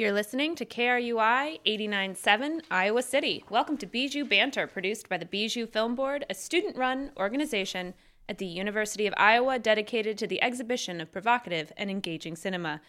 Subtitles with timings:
[0.00, 3.44] You're listening to KRUI 89.7 Iowa City.
[3.50, 7.92] Welcome to Bijou Banter, produced by the Bijou Film Board, a student run organization
[8.26, 12.80] at the University of Iowa dedicated to the exhibition of provocative and engaging cinema.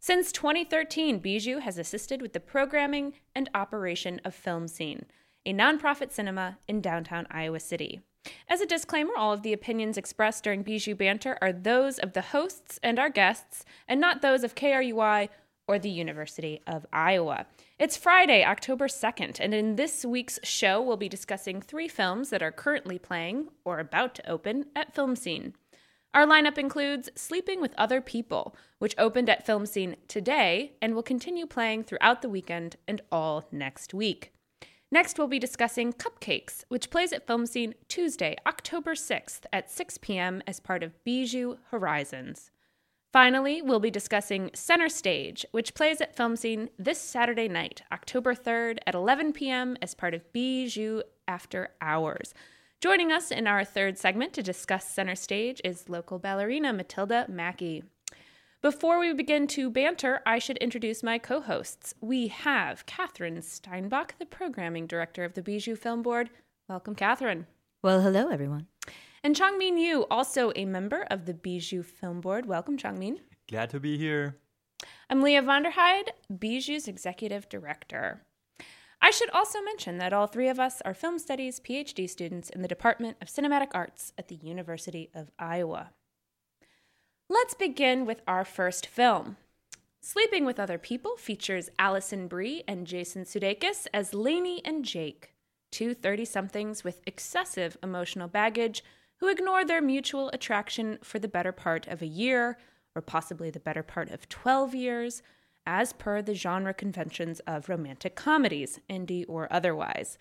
[0.00, 5.04] Since 2013, Bijou has assisted with the programming and operation of Film Scene,
[5.46, 8.00] a nonprofit cinema in downtown Iowa City.
[8.48, 12.20] As a disclaimer, all of the opinions expressed during Bijou Banter are those of the
[12.20, 15.28] hosts and our guests, and not those of KRUI
[15.68, 17.46] or the University of Iowa.
[17.78, 22.42] It's Friday, October 2nd, and in this week's show, we'll be discussing three films that
[22.42, 25.54] are currently playing or about to open at Film Scene.
[26.14, 31.02] Our lineup includes Sleeping with Other People, which opened at Film Scene today and will
[31.02, 34.32] continue playing throughout the weekend and all next week.
[34.90, 39.98] Next, we'll be discussing Cupcakes, which plays at Film Scene Tuesday, October 6th at 6
[39.98, 40.42] p.m.
[40.46, 42.50] as part of Bijou Horizons.
[43.12, 48.34] Finally, we'll be discussing Center Stage, which plays at Film Scene this Saturday night, October
[48.34, 49.78] 3rd at 11 p.m.
[49.80, 52.34] as part of Bijou After Hours.
[52.82, 57.82] Joining us in our third segment to discuss Center Stage is local ballerina Matilda Mackey.
[58.60, 61.94] Before we begin to banter, I should introduce my co hosts.
[62.02, 66.28] We have Catherine Steinbach, the programming director of the Bijou Film Board.
[66.68, 67.46] Welcome, Catherine.
[67.82, 68.66] Well, hello, everyone.
[69.22, 72.46] And Changmin Yu, also a member of the Bijou Film Board.
[72.46, 73.18] Welcome, Changmin.
[73.48, 74.36] Glad to be here.
[75.10, 78.22] I'm Leah Vonderheide, Bijou's executive director.
[79.02, 82.62] I should also mention that all three of us are film studies PhD students in
[82.62, 85.90] the Department of Cinematic Arts at the University of Iowa.
[87.28, 89.36] Let's begin with our first film.
[90.00, 95.34] Sleeping with Other People features Alison Brie and Jason Sudeikis as Lainey and Jake,
[95.72, 98.84] two 30 somethings with excessive emotional baggage
[99.18, 102.56] who ignore their mutual attraction for the better part of a year,
[102.94, 105.22] or possibly the better part of 12 years,
[105.66, 110.18] as per the genre conventions of romantic comedies, indie or otherwise.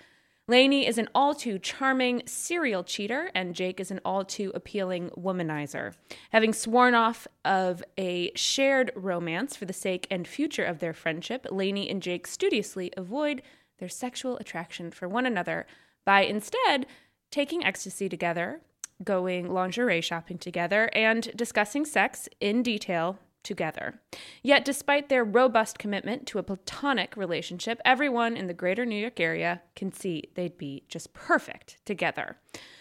[0.49, 5.09] Lainey is an all too charming serial cheater, and Jake is an all too appealing
[5.09, 5.93] womanizer.
[6.31, 11.45] Having sworn off of a shared romance for the sake and future of their friendship,
[11.51, 13.41] Lainey and Jake studiously avoid
[13.79, 15.67] their sexual attraction for one another
[16.05, 16.85] by instead
[17.29, 18.61] taking ecstasy together,
[19.03, 23.99] going lingerie shopping together, and discussing sex in detail together.
[24.43, 29.19] Yet, despite their robust commitment to a platonic relationship, everyone in the greater New York
[29.19, 32.37] area can see they'd be just perfect together.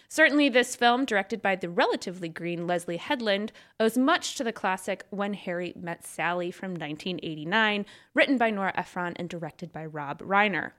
[0.08, 5.04] Certainly, this film, directed by the relatively green Leslie Headland, owes much to the classic
[5.10, 10.72] When Harry Met Sally from 1989, written by Nora Ephron and directed by Rob Reiner.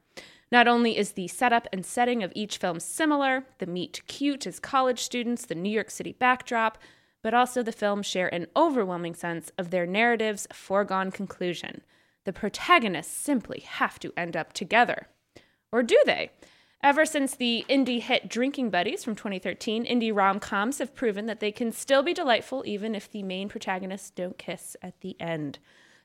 [0.51, 4.59] Not only is the setup and setting of each film similar, the meet cute as
[4.59, 6.77] college students, the New York City backdrop,
[7.21, 11.81] but also the films share an overwhelming sense of their narrative's foregone conclusion.
[12.23, 15.07] The protagonists simply have to end up together.
[15.71, 16.31] Or do they?
[16.81, 21.39] Ever since the indie hit Drinking Buddies from 2013, indie rom coms have proven that
[21.39, 25.59] they can still be delightful even if the main protagonists don't kiss at the end.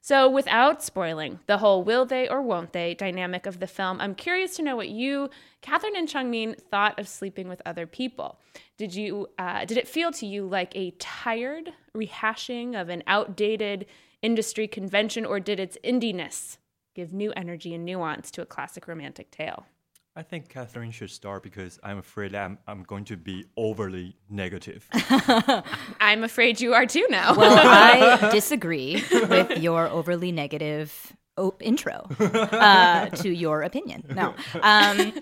[0.04, 4.16] So, without spoiling the whole will they or won't they dynamic of the film, I'm
[4.16, 5.30] curious to know what you,
[5.60, 8.40] Catherine and Changmin, thought of sleeping with other people.
[8.76, 13.86] Did you uh, did it feel to you like a tired rehashing of an outdated
[14.22, 16.56] industry convention, or did its indiness
[16.96, 19.66] give new energy and nuance to a classic romantic tale?
[20.14, 24.86] I think Catherine should start because I'm afraid I'm, I'm going to be overly negative.
[26.00, 27.34] I'm afraid you are too now.
[27.34, 34.04] well, I disagree with your overly negative o- intro uh, to your opinion.
[34.14, 34.34] No.
[34.60, 35.12] Um,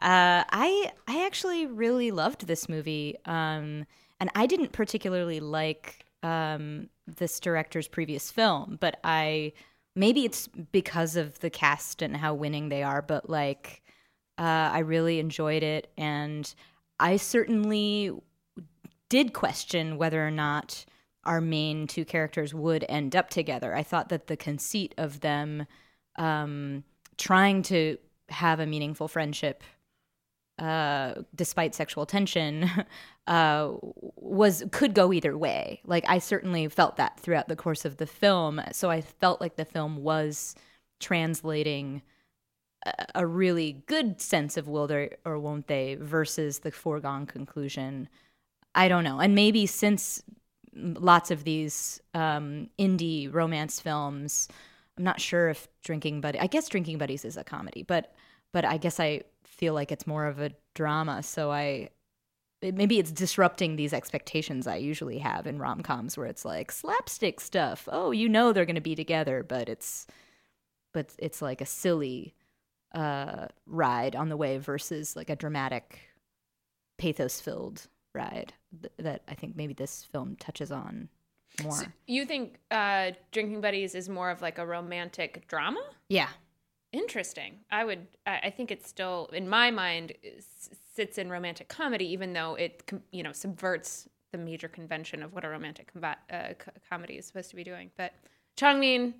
[0.00, 3.84] uh, I I actually really loved this movie, um,
[4.20, 9.52] and I didn't particularly like um, this director's previous film, but I
[9.94, 13.82] maybe it's because of the cast and how winning they are, but like
[14.38, 16.52] uh, I really enjoyed it, and
[17.00, 18.12] I certainly
[19.08, 20.84] did question whether or not
[21.24, 23.74] our main two characters would end up together.
[23.74, 25.66] I thought that the conceit of them
[26.16, 26.84] um,
[27.16, 27.98] trying to
[28.28, 29.62] have a meaningful friendship
[30.58, 32.68] uh, despite sexual tension
[33.26, 33.72] uh,
[34.16, 38.06] was could go either way like i certainly felt that throughout the course of the
[38.06, 40.56] film so i felt like the film was
[40.98, 42.02] translating
[43.14, 48.08] a really good sense of will they or won't they versus the foregone conclusion.
[48.74, 49.18] I don't know.
[49.18, 50.22] And maybe since
[50.74, 54.48] lots of these um, indie romance films,
[54.96, 56.38] I'm not sure if Drinking Buddy.
[56.38, 58.14] I guess Drinking Buddies is a comedy, but
[58.52, 61.22] but I guess I feel like it's more of a drama.
[61.22, 61.90] So I
[62.62, 67.40] maybe it's disrupting these expectations I usually have in rom coms, where it's like slapstick
[67.40, 67.88] stuff.
[67.90, 70.06] Oh, you know they're going to be together, but it's
[70.92, 72.34] but it's like a silly
[72.92, 76.00] uh, ride on the way versus like a dramatic,
[76.98, 81.08] pathos filled ride th- that I think maybe this film touches on
[81.62, 81.72] more.
[81.72, 85.82] So you think uh, Drinking Buddies is more of like a romantic drama?
[86.08, 86.28] yeah.
[86.90, 87.58] Interesting.
[87.70, 88.06] I would.
[88.26, 92.54] I I think it's still, in my mind, s- sits in romantic comedy, even though
[92.54, 97.18] it, you know, subverts the major convention of what a romantic combat, uh, co- comedy
[97.18, 97.90] is supposed to be doing.
[97.98, 98.14] But
[98.56, 99.12] Changmin,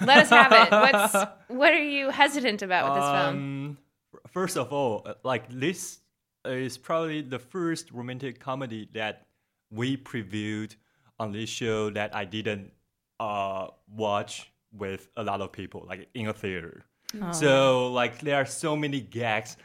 [0.00, 0.70] let us have it.
[0.70, 3.36] What's what are you hesitant about with this film?
[3.36, 3.78] Um,
[4.14, 6.00] f- first of all, uh, like this
[6.44, 9.26] is probably the first romantic comedy that
[9.70, 10.74] we previewed
[11.18, 12.72] on this show that I didn't
[13.18, 16.84] uh, watch with a lot of people, like in a theater.
[17.32, 19.56] So like there are so many gags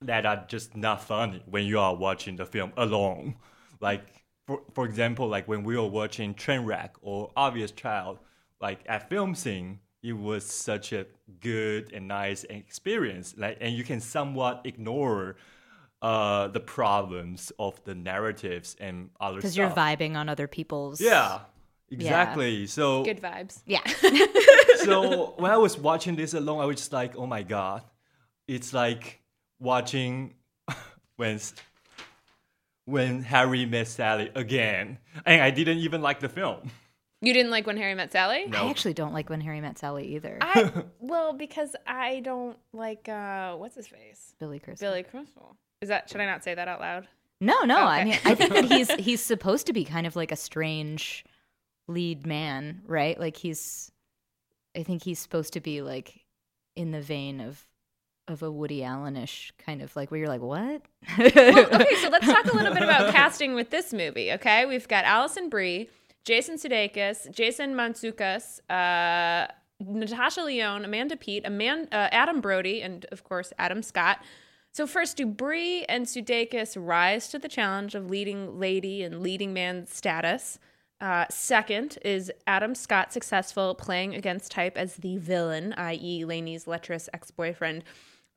[0.00, 3.36] that are just not funny when you are watching the film alone.
[3.80, 4.06] Like
[4.46, 8.18] for for example, like when we were watching Trainwreck or Obvious Child,
[8.60, 11.06] like at film scene, it was such a
[11.40, 13.34] good and nice experience.
[13.36, 15.36] Like and you can somewhat ignore
[16.02, 21.00] uh the problems of the narratives and other Because you're vibing on other people's.
[21.00, 21.40] Yeah.
[21.90, 22.66] Exactly.
[22.66, 23.62] So Good vibes.
[23.66, 23.84] Yeah.
[24.84, 27.82] so when I was watching this alone, I was just like, oh my god,
[28.48, 29.20] it's like
[29.60, 30.34] watching
[31.16, 31.38] when
[32.84, 36.70] when Harry met Sally again, and I didn't even like the film.
[37.26, 38.46] You didn't like when Harry met Sally?
[38.46, 38.58] No.
[38.66, 40.38] I actually don't like when Harry met Sally either.
[40.40, 40.70] I
[41.00, 44.88] well because I don't like uh what's his face Billy Crystal.
[44.88, 45.56] Billy Crystal.
[45.82, 47.08] Is that should I not say that out loud?
[47.40, 47.78] No, no.
[47.78, 48.10] I Okay.
[48.10, 51.24] mean, I think that he's he's supposed to be kind of like a strange
[51.88, 53.18] lead man, right?
[53.20, 53.92] Like he's,
[54.76, 56.24] I think he's supposed to be like
[56.76, 57.66] in the vein of
[58.28, 60.82] of a Woody Allenish kind of like where you're like, what?
[61.18, 64.32] well, okay, so let's talk a little bit about casting with this movie.
[64.32, 65.88] Okay, we've got Alison Brie,
[66.26, 69.46] Jason Sudeikis, Jason Mantzoukas, uh,
[69.78, 74.18] Natasha Lyonne, Amanda Aman- uh, Adam Brody, and of course Adam Scott.
[74.72, 79.54] So first, do Brie and Sudeikis rise to the challenge of leading lady and leading
[79.54, 80.58] man status?
[81.00, 87.08] Uh, second, is Adam Scott successful playing against type as the villain, i.e., Lainey's lecherous
[87.14, 87.84] ex-boyfriend?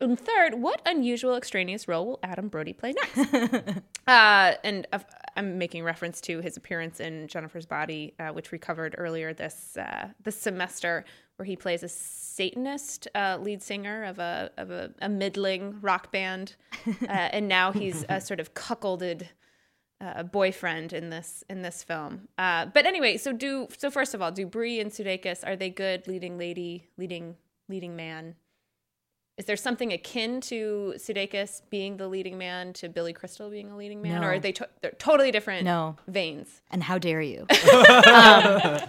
[0.01, 3.33] And third, what unusual extraneous role will Adam Brody play next?
[4.07, 4.99] uh, and uh,
[5.35, 9.75] I'm making reference to his appearance in Jennifer's Body, uh, which we covered earlier this
[9.77, 11.03] uh, this semester,
[11.35, 16.11] where he plays a Satanist uh, lead singer of a of a, a middling rock
[16.11, 16.55] band,
[16.87, 19.27] uh, and now he's a sort of cuckolded
[20.01, 22.29] uh, boyfriend in this in this film.
[22.37, 25.69] Uh, but anyway, so do so first of all, do Brie and Sudeikis are they
[25.69, 27.35] good leading lady, leading
[27.67, 28.35] leading man?
[29.39, 33.77] Is there something akin to Sudeikis being the leading man to Billy Crystal being a
[33.77, 34.27] leading man, No.
[34.27, 35.95] or are they to- they're totally different No.
[36.07, 36.61] veins?
[36.69, 37.45] and how dare you?
[38.05, 38.81] um,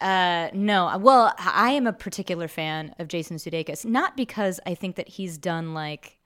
[0.00, 4.94] uh, no, well, I am a particular fan of Jason Sudeikis, not because I think
[4.94, 6.18] that he's done like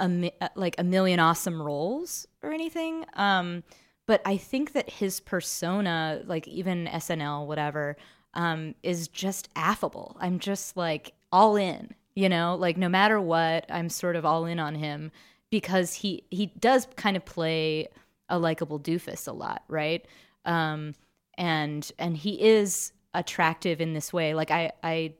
[0.00, 3.62] a mi- uh, like a million awesome roles or anything, um,
[4.06, 7.96] but I think that his persona, like even SNL, whatever,
[8.32, 10.16] um, is just affable.
[10.18, 14.44] I'm just like all in, you know, like no matter what, I'm sort of all
[14.46, 15.10] in on him
[15.50, 17.88] because he he does kind of play
[18.28, 20.06] a likable doofus a lot, right?
[20.44, 20.94] Um,
[21.38, 24.34] and and he is attractive in this way.
[24.34, 25.14] Like I I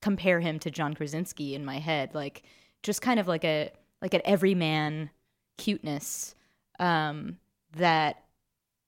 [0.00, 2.42] compare him to John Krasinski in my head, like
[2.82, 3.70] just kind of like a
[4.00, 5.10] like an everyman
[5.58, 6.34] cuteness
[6.80, 7.38] um,
[7.76, 8.24] that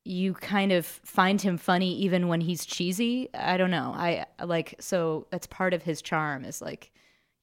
[0.04, 3.30] you kind of find him funny even when he's cheesy.
[3.32, 3.94] I don't know.
[3.96, 6.92] I like so that's part of his charm is like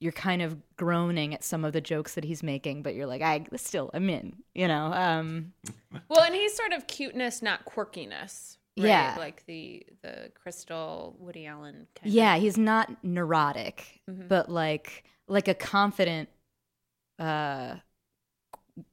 [0.01, 3.22] you're kind of groaning at some of the jokes that he's making, but you're like,
[3.22, 4.91] I still I'm in, you know.
[4.91, 5.53] Um,
[6.10, 8.58] Well, and he's sort of cuteness, not quirkiness.
[8.77, 8.88] Right?
[8.88, 9.15] Yeah.
[9.20, 11.88] like the the Crystal Woody Allen.
[11.96, 16.29] Kind yeah, he's not neurotic, but like like a confident,
[17.20, 17.75] uh,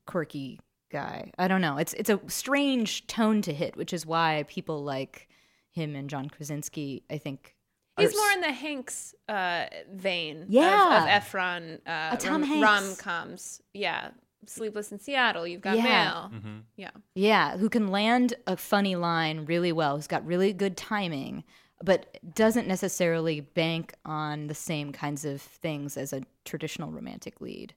[0.06, 0.60] quirky
[0.90, 1.30] guy.
[1.38, 1.78] I don't know.
[1.78, 5.28] It's it's a strange tone to hit, which is why people like
[5.70, 7.04] him and John Krasinski.
[7.08, 7.57] I think Of,
[7.98, 10.42] he's more in the Hanks uh, vein.
[10.42, 11.04] of- Yeah.
[11.16, 11.76] of, Efron.
[11.86, 12.62] Uh, A Tom rom- Hanks.
[13.06, 13.62] rom-coms.
[13.74, 14.10] Yeah,
[14.46, 15.46] Sleepless in Seattle.
[15.46, 15.82] You've got Yeah.
[15.82, 16.30] Mail.
[16.34, 16.58] Mm-hmm.
[16.76, 16.90] Yeah.
[17.14, 21.44] Yeah, who can land a funny line really well, who's got really good timing,
[21.82, 27.74] but doesn't necessarily bank on the same kinds of things as a traditional romantic lead.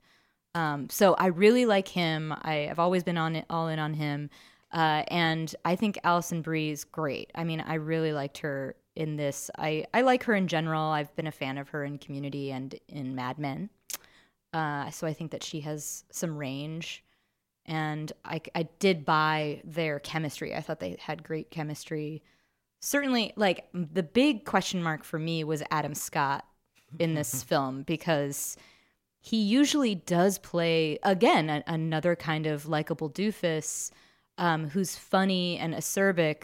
[0.55, 2.33] Um, so I really like him.
[2.41, 4.29] I, I've always been on it, all in on him,
[4.73, 7.31] uh, and I think Alison Brie's great.
[7.35, 9.49] I mean, I really liked her in this.
[9.57, 10.83] I I like her in general.
[10.83, 13.69] I've been a fan of her in Community and in Mad Men.
[14.53, 17.03] Uh, so I think that she has some range
[17.65, 20.55] and I, I did buy their chemistry.
[20.55, 22.23] I thought they had great chemistry.
[22.79, 26.45] Certainly, like the big question mark for me was Adam Scott
[26.99, 28.57] in this film because
[29.19, 33.91] he usually does play again a- another kind of likable doofus
[34.37, 36.43] um, who's funny and acerbic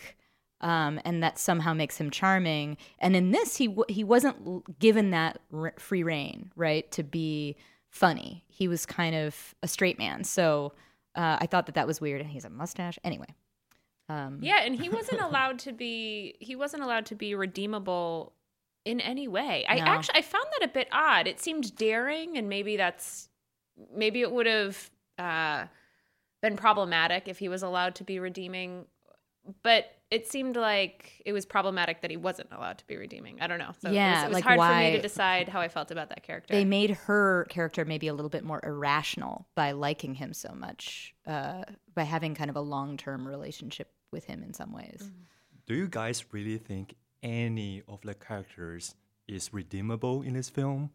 [0.62, 4.64] um, and that somehow makes him charming and in this he w- he wasn't l-
[4.80, 7.56] given that r- free reign right to be
[7.90, 10.74] funny he was kind of a straight man so
[11.16, 13.28] uh, i thought that that was weird and he's a mustache anyway
[14.10, 18.32] um, Yeah, and he wasn't allowed to be he wasn't allowed to be redeemable
[18.86, 19.66] in any way.
[19.68, 19.84] I No.
[19.84, 21.28] actually I found that a bit odd.
[21.28, 23.28] It seemed daring and maybe that's
[23.94, 25.66] maybe it would have uh,
[26.42, 28.86] been problematic if he was allowed to be redeeming,
[29.62, 33.42] but it seemed like it was problematic that he wasn't allowed to be redeeming.
[33.42, 33.72] I don't know.
[33.82, 35.92] So it Yeah, was, it was like hard for me to decide how I felt
[35.92, 36.54] about that character.
[36.54, 41.14] they made her character maybe a little bit more irrational by liking him so much,
[41.26, 45.12] uh, by having kind of a long term relationship with him in some ways.
[45.66, 48.96] Do you guys really think any of the characters
[49.28, 50.92] is redeemable in this film?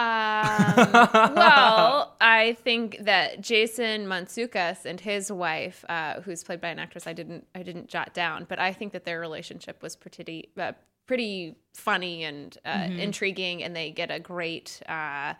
[0.00, 0.76] Um,
[1.34, 7.06] well, I think that Jason Mantzoukas and his wife, uh, who's played by an actress
[7.06, 10.72] I didn't I didn't jot down, but I think that their relationship was pretty uh,
[11.06, 15.34] pretty funny and uh, intriguing, and they get a great uh,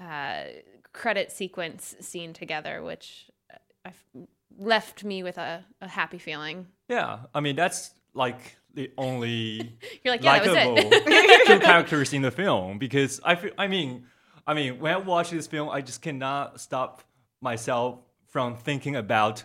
[0.00, 0.44] uh,
[0.92, 4.26] credit sequence scene together, which uh, I've
[4.58, 6.68] left me with a, a happy feeling.
[6.88, 10.90] Yeah, I mean that's like the only You're like, yeah, that was likable
[11.46, 14.06] two characters in the film because I feel, I mean
[14.46, 17.02] I mean when I watch this film I just cannot stop
[17.40, 19.44] myself from thinking about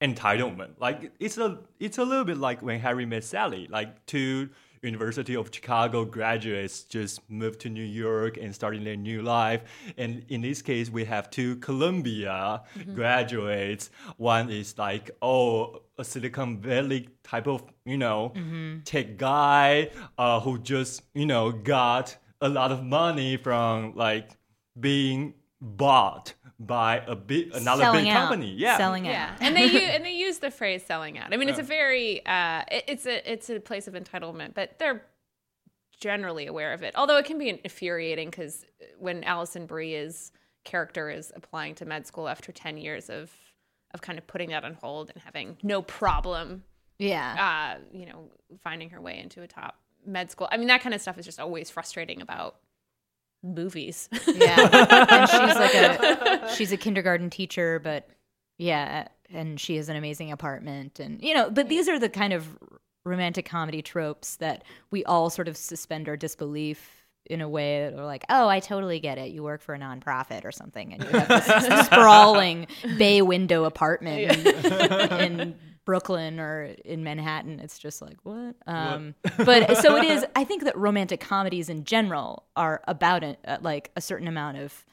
[0.00, 0.72] entitlement.
[0.78, 3.66] Like it's a it's a little bit like when Harry met Sally.
[3.70, 4.50] Like two
[4.86, 9.62] University of Chicago graduates just moved to New York and starting their new life.
[9.96, 12.62] And in this case, we have two Columbia
[12.94, 13.90] graduates.
[14.16, 18.32] One is like, oh, a Silicon Valley type of, you know,
[18.84, 24.30] tech guy uh, who just, you know, got a lot of money from like
[24.78, 28.28] being bought by a big another Selling big out.
[28.28, 28.52] company.
[28.54, 28.76] Yeah.
[28.76, 29.38] Selling yeah out.
[29.42, 32.24] and they use, and they use the phrase selling out i mean it's a very
[32.26, 35.02] uh it- it's a it's a place of entitlement but they're
[35.98, 38.64] generally aware of it although it can be infuriating because
[38.98, 40.30] when alison brie's
[40.64, 43.30] character is applying to med school after 10 years of
[43.94, 46.64] of kind of putting that on hold and having no problem
[46.98, 47.76] Yeah.
[47.80, 48.30] uh you know
[48.62, 51.24] finding her way into a top med school i mean that kind of stuff is
[51.24, 52.56] just always frustrating about
[53.54, 55.06] movies Yeah.
[55.10, 58.08] and she's like a she's a kindergarten teacher, but
[58.58, 62.32] yeah, and she has an amazing apartment and you know, but these are the kind
[62.32, 62.58] of
[63.04, 67.96] romantic comedy tropes that we all sort of suspend our disbelief in a way that
[67.96, 69.30] we're like, oh, I totally get it.
[69.32, 72.66] You work for a nonprofit or something, and you have this sprawling
[72.98, 74.70] bay window apartment in,
[75.20, 75.54] in
[75.86, 77.60] Brooklyn or in Manhattan.
[77.60, 78.54] It's just like what?
[78.66, 80.26] Um, but so it is.
[80.36, 84.58] I think that romantic comedies in general are about a, uh, like a certain amount
[84.58, 84.84] of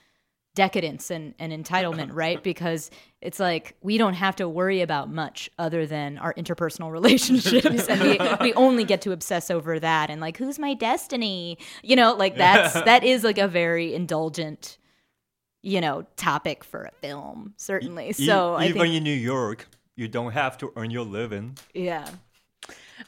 [0.55, 2.41] decadence and, and entitlement, right?
[2.43, 7.87] Because it's like we don't have to worry about much other than our interpersonal relationships,
[7.89, 11.95] and we, we only get to obsess over that and like who's my destiny, you
[11.95, 14.77] know, like that's that is like a very indulgent,
[15.63, 18.09] you know, topic for a film, certainly.
[18.09, 21.57] E- So I even think, in New York, you don't have to earn your living.
[21.73, 22.09] yeah.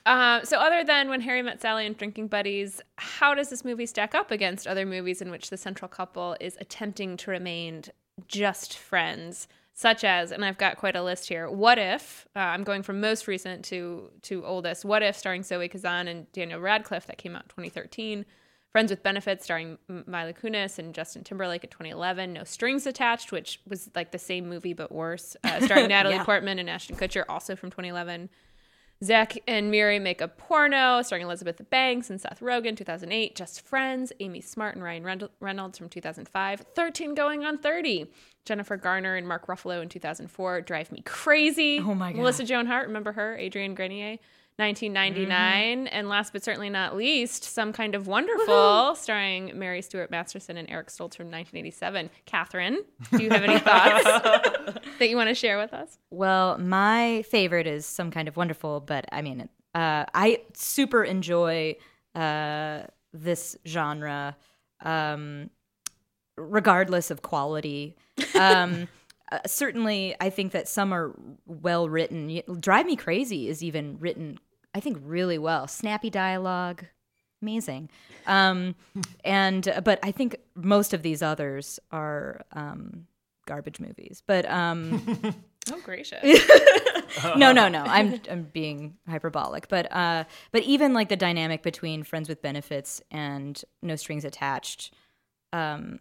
[0.05, 3.85] Uh, so, other than when Harry met Sally and Drinking Buddies, how does this movie
[3.85, 7.83] stack up against other movies in which the central couple is attempting to remain
[8.27, 9.47] just friends?
[9.73, 11.49] Such as, and I've got quite a list here.
[11.49, 14.85] What if uh, I'm going from most recent to to oldest?
[14.85, 18.25] What if, starring Zoe Kazan and Daniel Radcliffe, that came out in 2013.
[18.75, 22.33] Friends with Benefits, starring Mila Kunis and Justin Timberlake in 2011.
[22.33, 26.25] No Strings Attached, which was like the same movie but worse, uh, starring Natalie Yeah.
[26.25, 28.29] Portman and Ashton Kutcher, also from 2011.
[29.01, 33.33] Zack and Miri make a porno starring Elizabeth Banks and Seth Rogen, 2008.
[33.33, 36.65] Just Friends, Amy Smart and Ryan Reynolds from 2005.
[36.75, 38.07] 13 Going on 30.
[38.43, 40.59] Jennifer Garner and Mark Ruffalo in 2004.
[40.59, 41.79] Drive Me Crazy.
[41.79, 42.17] Oh my God.
[42.17, 43.37] Melissa Joan Hart, remember her?
[43.37, 44.17] Adrian Grenier.
[44.57, 45.87] 1999.
[45.87, 50.69] And last but certainly not least, Some Kind of Wonderful, starring Mary Stuart Masterson and
[50.69, 52.09] Eric Stoltz from 1987.
[52.25, 54.03] Catherine, do you have any thoughts
[54.99, 55.97] that you want to share with us?
[56.09, 61.75] Well, my favorite is some kind of wonderful, but I mean, uh, I super enjoy
[62.15, 64.37] uh, this genre,
[64.81, 65.49] um,
[66.37, 67.97] regardless of quality.
[68.39, 68.87] Um,
[69.31, 71.13] uh, certainly, I think that some are
[71.45, 72.41] well written.
[72.59, 74.39] Drive Me Crazy is even written,
[74.73, 75.67] I think, really well.
[75.67, 76.85] Snappy dialogue,
[77.41, 77.89] amazing.
[78.27, 78.75] Um,
[79.23, 83.07] and but I think most of these others are um,
[83.45, 84.21] garbage movies.
[84.25, 85.35] But um,
[85.71, 86.23] Oh, gracious.
[87.35, 87.83] no, no, no.
[87.83, 93.01] I'm I'm being hyperbolic, but uh, but even like the dynamic between friends with benefits
[93.09, 94.93] and no strings attached,
[95.53, 95.99] um,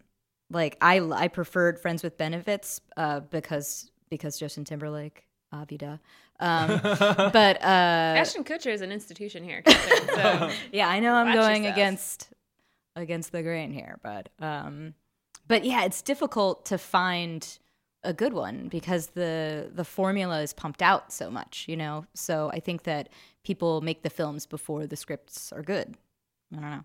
[0.50, 5.98] like I I preferred friends with benefits uh because because Justin Timberlake, Avida,
[6.40, 9.62] um, but uh, Ashton Kutcher is an institution here.
[9.66, 11.76] So yeah, I know I'm going yourself.
[11.76, 12.28] against
[12.96, 14.94] against the grain here, but um,
[15.46, 17.58] but yeah, it's difficult to find
[18.02, 22.04] a good one because the the formula is pumped out so much, you know.
[22.14, 23.08] So I think that
[23.44, 25.96] people make the films before the scripts are good.
[26.52, 26.84] I don't know.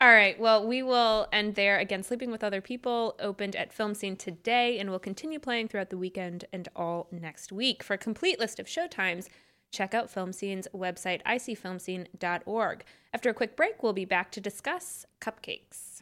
[0.00, 0.38] All right.
[0.38, 1.78] Well, we will end there.
[1.80, 5.90] Again, Sleeping with Other People opened at Film Scene today and will continue playing throughout
[5.90, 7.82] the weekend and all next week.
[7.82, 9.26] For a complete list of showtimes,
[9.72, 12.84] check out Film Scene's website, icfilmscene.org.
[13.12, 15.97] After a quick break, we'll be back to discuss cupcakes.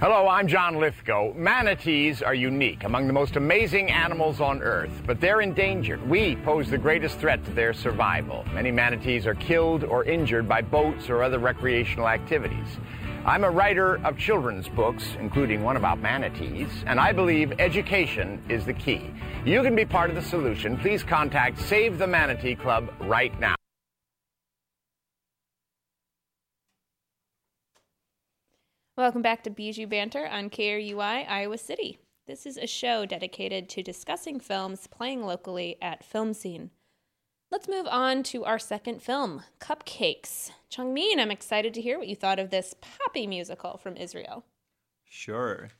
[0.00, 1.34] Hello, I'm John Lithgow.
[1.34, 6.00] Manatees are unique, among the most amazing animals on Earth, but they're endangered.
[6.08, 8.46] We pose the greatest threat to their survival.
[8.54, 12.78] Many manatees are killed or injured by boats or other recreational activities.
[13.26, 18.64] I'm a writer of children's books, including one about manatees, and I believe education is
[18.64, 19.10] the key.
[19.44, 20.78] You can be part of the solution.
[20.78, 23.59] Please contact Save the Manatee Club right now.
[29.00, 31.96] Welcome back to Bijou Banter on KRUI, Iowa City.
[32.26, 36.68] This is a show dedicated to discussing films playing locally at Film Scene.
[37.50, 40.50] Let's move on to our second film, Cupcakes.
[40.70, 44.44] Changmin, I'm excited to hear what you thought of this poppy musical from Israel.
[45.08, 45.70] Sure.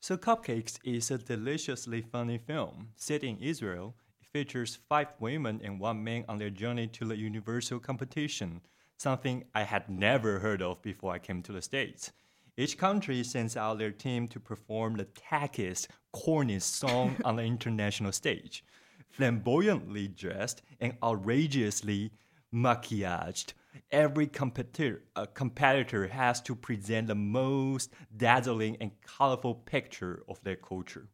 [0.00, 3.94] So, Cupcakes is a deliciously funny film set in Israel.
[4.22, 8.62] It features five women and one man on their journey to the UniverSong competition,
[8.96, 12.10] something I had never heard of before I came to the States.
[12.56, 18.12] Each country sends out their team to perform the tackiest, corniest song on the international
[18.12, 18.64] stage.
[19.10, 22.12] Flamboyantly dressed and outrageously
[22.52, 23.54] maquillaged,
[23.90, 30.56] every competitor, uh, competitor has to present the most dazzling and colorful picture of their
[30.56, 31.08] culture.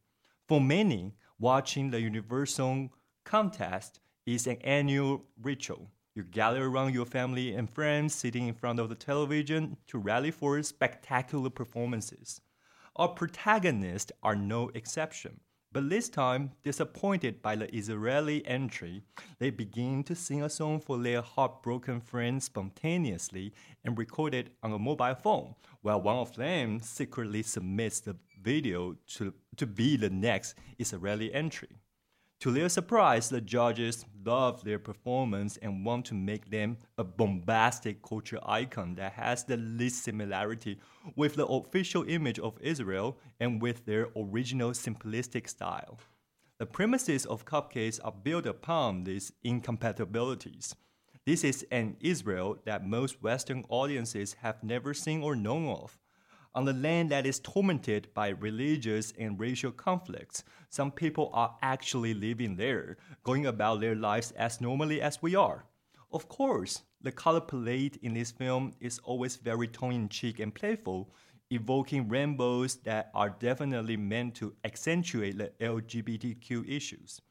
[0.47, 2.89] For many, watching the UniverSong
[3.25, 5.89] contest is an annual ritual.
[6.13, 10.31] You gather around your family and friends sitting in front of the television to rally
[10.31, 12.41] for spectacular performances.
[12.97, 15.39] Our protagonists are no exception.
[15.71, 19.03] But this time, disappointed by the Israeli entry,
[19.39, 23.53] they begin to sing a song for their heartbroken friend spontaneously
[23.85, 28.97] and record it on a mobile phone, while one of them secretly submits the video
[29.15, 31.69] to, to be the next Israeli entry.
[32.41, 38.01] To their surprise, the judges love their performance and want to make them a bombastic
[38.01, 40.79] culture icon that has the least similarity
[41.15, 45.99] with the official image of Israel and with their original simplistic style.
[46.57, 50.75] The premises of Cupcakes are built upon these incompatibilities.
[51.27, 55.99] This is an Israel that most Western audiences have never seen or known of.
[56.53, 62.13] On the land that is tormented by religious and racial conflicts, some people are actually
[62.13, 65.65] living there, going about their lives as normally as we are.
[66.11, 70.53] Of course, the color palette in this film is always very tongue in cheek and
[70.53, 71.13] playful,
[71.49, 77.21] evoking rainbows that are definitely meant to accentuate the LGBTQ issues.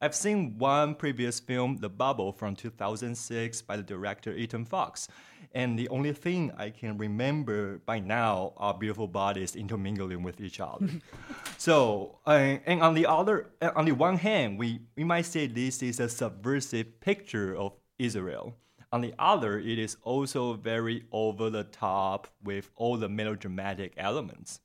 [0.00, 5.08] I've seen one previous film, The Bubble, from 2006 by the director Eytan Fox,
[5.54, 10.58] and the only thing I can remember by now are beautiful bodies intermingling with each
[10.58, 10.88] other.
[11.58, 15.46] so, uh, and on the other, uh, on the one hand, we, we might say
[15.46, 18.56] this is a subversive picture of Israel.
[18.92, 24.60] On the other, it is also very over the top with all the melodramatic elements.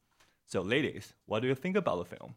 [0.48, 2.34] So, ladies, what do you think about the film?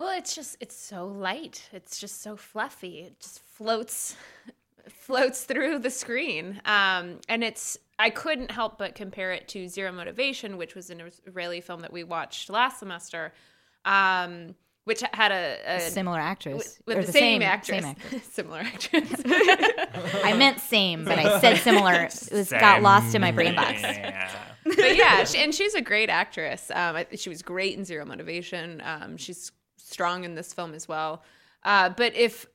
[0.00, 1.68] Well, it's just it's so light.
[1.72, 3.02] It's just so fluffy.
[3.02, 4.16] It just floats
[4.88, 6.60] floats through the screen.
[6.64, 11.00] Um, and it's I couldn't help but compare it to Zero Motivation, which was an
[11.26, 13.32] Israeli film that we watched last semester,
[13.84, 17.96] um, which had a, a Similar actress with, with Or the, same, same actress, Same
[18.02, 18.24] actress.
[18.32, 19.12] similar actress.
[20.24, 21.92] I meant same, but I said similar.
[21.94, 23.80] It was got lost in my brain box.
[23.82, 26.70] but yeah, she, and she's a great actress.
[26.74, 28.82] Um, I, she was great in Zero Motivation.
[28.84, 31.22] Um, she's strong in this film as well.
[31.64, 32.46] Uh, but if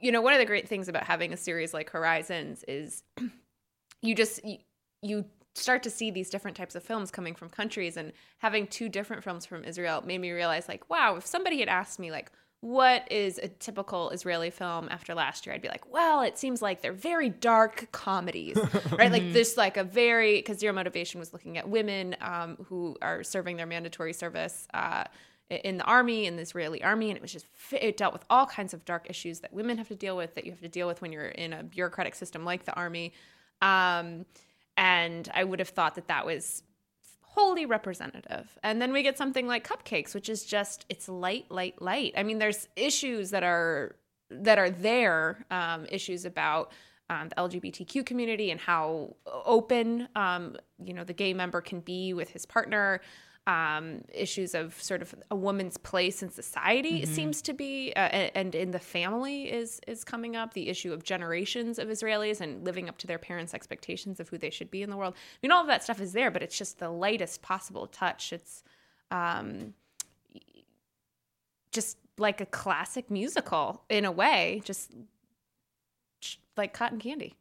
[0.00, 3.02] you know, one of the great things about having a series like Horizons is
[4.02, 4.58] you just you,
[5.02, 8.88] you start to see these different types of films coming from countries, and having two
[8.88, 12.30] different films from Israel made me realize, like, wow, if somebody had asked me, like,
[12.62, 16.60] what is a typical Israeli film after last year, I'd be like, well, it seems
[16.60, 18.58] like they're very dark comedies,
[18.92, 19.10] right?
[19.10, 23.24] like this, like a very because Zero Motivation was looking at women um, who are
[23.24, 24.68] serving their mandatory service.
[24.74, 25.04] Uh,
[25.50, 28.46] in the army, in the Israeli army, and it was just it dealt with all
[28.46, 30.86] kinds of dark issues that women have to deal with, that you have to deal
[30.86, 33.12] with when you're in a bureaucratic system like the army.
[33.60, 34.26] Um,
[34.76, 36.62] and I would have thought that that was
[37.20, 38.58] wholly representative.
[38.62, 42.14] And then we get something like Cupcakes, which is just it's light, light, light.
[42.16, 43.96] I mean, there's issues that are
[44.30, 46.72] that are there, um, issues about
[47.08, 52.14] um, the LGBTQ community and how open um, you know the gay member can be
[52.14, 53.00] with his partner
[53.50, 57.12] um, issues of sort of a woman's place in society mm-hmm.
[57.12, 60.54] seems to be, uh, and in the family is is coming up.
[60.54, 64.38] The issue of generations of Israelis and living up to their parents' expectations of who
[64.38, 65.14] they should be in the world.
[65.16, 68.32] I mean, all of that stuff is there, but it's just the lightest possible touch.
[68.32, 68.62] It's
[69.10, 69.74] um,
[71.72, 74.92] just like a classic musical in a way, just
[76.56, 77.36] like cotton candy,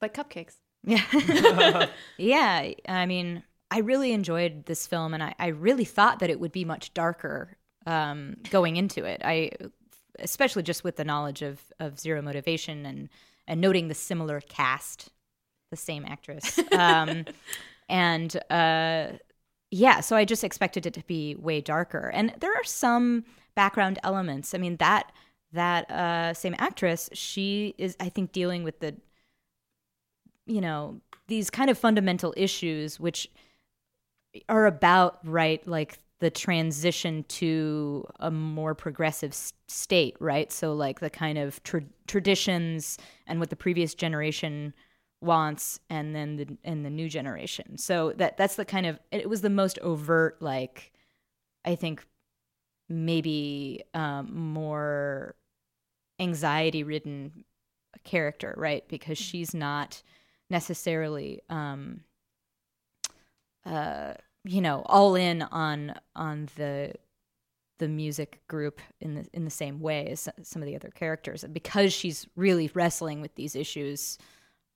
[0.00, 0.56] like cupcakes.
[0.82, 1.86] Yeah.
[2.16, 2.70] yeah.
[2.88, 6.52] I mean, I really enjoyed this film, and I, I really thought that it would
[6.52, 7.56] be much darker
[7.86, 9.22] um, going into it.
[9.24, 9.52] I,
[10.18, 13.08] especially just with the knowledge of of Zero Motivation and
[13.46, 15.10] and noting the similar cast,
[15.70, 17.24] the same actress, um,
[17.88, 19.12] and uh,
[19.70, 22.10] yeah, so I just expected it to be way darker.
[22.12, 24.54] And there are some background elements.
[24.54, 25.12] I mean that
[25.52, 28.94] that uh, same actress, she is, I think, dealing with the,
[30.46, 33.28] you know, these kind of fundamental issues which
[34.48, 39.34] are about right like the transition to a more progressive
[39.68, 40.52] state right?
[40.52, 44.74] So like the kind of tra- traditions and what the previous generation
[45.22, 47.78] wants and then the and the new generation.
[47.78, 50.92] So that that's the kind of it was the most overt like
[51.64, 52.06] i think
[52.88, 55.36] maybe um, more
[56.18, 57.44] anxiety ridden
[58.04, 58.86] character right?
[58.88, 60.02] Because she's not
[60.48, 62.00] necessarily um,
[63.70, 66.92] uh, you know, all in on on the
[67.78, 71.44] the music group in the in the same way as some of the other characters,
[71.44, 74.18] and because she's really wrestling with these issues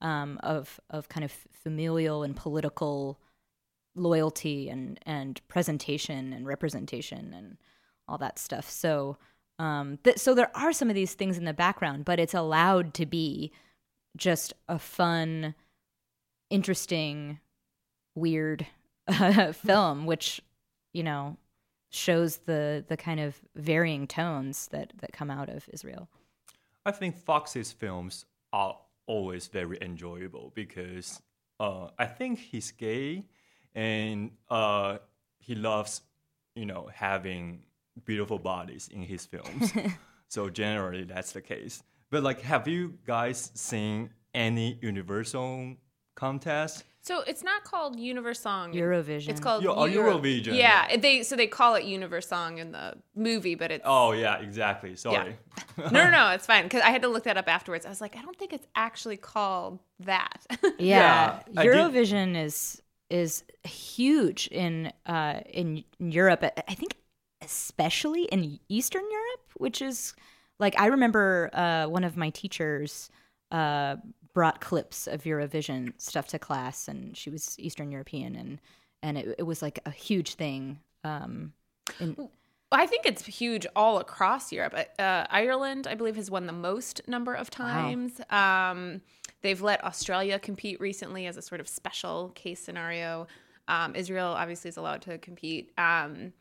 [0.01, 3.19] um, of of kind of familial and political
[3.95, 7.57] loyalty and and presentation and representation and
[8.07, 8.69] all that stuff.
[8.69, 9.17] So
[9.59, 12.93] um, th- so there are some of these things in the background, but it's allowed
[12.95, 13.51] to be
[14.17, 15.55] just a fun,
[16.49, 17.39] interesting,
[18.15, 18.65] weird
[19.07, 20.41] uh, film, which
[20.93, 21.37] you know
[21.89, 26.09] shows the the kind of varying tones that that come out of Israel.
[26.85, 31.21] I think Fox's films are always very enjoyable because
[31.59, 33.25] uh, I think he's gay
[33.73, 34.99] and uh,
[35.39, 36.01] he loves
[36.55, 37.63] you know having
[38.03, 39.71] beautiful bodies in his films.
[40.27, 41.81] so generally that's the case.
[42.11, 45.77] But like, have you guys seen any UniverSong
[46.15, 46.83] contest?
[47.01, 48.73] So it's not called UniverSong.
[48.73, 49.29] Eurovision.
[49.29, 50.57] It's called Yo- oh, Euro- Eurovision.
[50.57, 54.95] Yeah, they so they call it UniverSong in the movie, but it's Oh yeah, exactly.
[54.95, 55.37] Sorry.
[55.77, 57.85] no, no, no, it's fine because I had to look that up afterwards.
[57.85, 60.45] I was like, I don't think it's actually called that.
[60.63, 66.43] Yeah, Yeah, I did- Eurovision is is huge in uh in Europe.
[66.67, 66.95] I think
[67.43, 70.15] especially in Eastern Europe, which is
[70.59, 73.11] like I remember uh one of my teachers
[73.51, 73.97] uh
[74.35, 78.61] brought clips of Eurovision stuff to class, and she was Eastern European, and
[79.01, 80.79] and it, it was like a huge thing.
[81.03, 81.53] Um,
[81.99, 82.29] in,
[82.71, 84.75] I think it's huge all across Europe.
[84.99, 88.19] Uh, Ireland, I believe, has won the most number of times.
[88.29, 89.01] Um,
[89.41, 93.27] they've let Australia compete recently as a sort of special case scenario.
[93.67, 95.71] Um, Israel obviously is allowed to compete.
[95.77, 96.33] Um,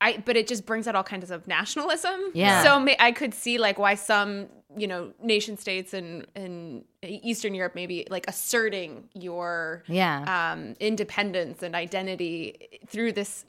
[0.00, 2.30] I, but it just brings out all kinds of nationalism.
[2.34, 2.62] Yeah.
[2.62, 7.54] So may, I could see like why some, you know, nation states in in Eastern
[7.54, 13.46] Europe maybe like asserting your yeah, um, independence and identity through this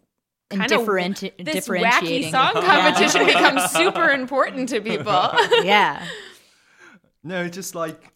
[0.50, 5.30] and kind of differenti- this wacky song competition becomes super important to people.
[5.64, 6.06] yeah,
[7.24, 8.14] No, it's just like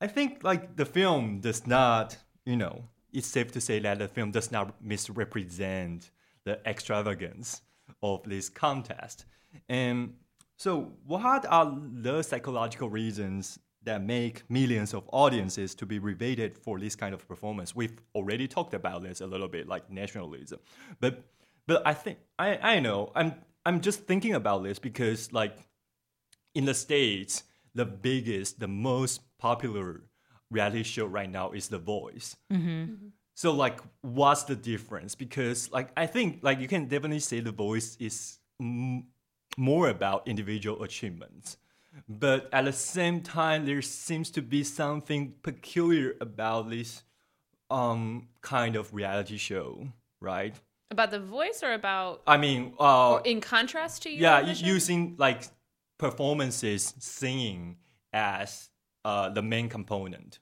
[0.00, 4.08] I think like the film does not, you know, it's safe to say that the
[4.08, 6.10] film does not misrepresent
[6.44, 7.62] the extravagance
[8.02, 9.26] of this contest.
[9.68, 10.14] And
[10.56, 16.78] so what are the psychological reasons that make millions of audiences to be riveted for
[16.78, 17.74] this kind of performance?
[17.74, 20.60] We've already talked about this a little bit, like nationalism.
[21.00, 21.24] But
[21.66, 23.12] but I think I, I know.
[23.14, 25.56] I'm I'm just thinking about this because like
[26.54, 30.02] in the States, the biggest, the most popular
[30.50, 32.36] reality show right now is The Voice.
[32.52, 32.68] Mm-hmm.
[32.68, 33.08] Mm-hmm.
[33.40, 35.14] So like, what's the difference?
[35.14, 39.02] Because like, I think like you can definitely say The Voice is mm,
[39.56, 41.56] more about individual achievements.
[42.06, 47.02] But at the same time, there seems to be something peculiar about this
[47.70, 49.88] um, kind of reality show,
[50.20, 50.54] right?
[50.90, 54.66] About the voice or about I mean, uh, or in contrast to yeah, Eurovision?
[54.66, 55.44] using like
[55.96, 57.78] performances, singing
[58.12, 58.68] as
[59.02, 60.40] uh, the main component.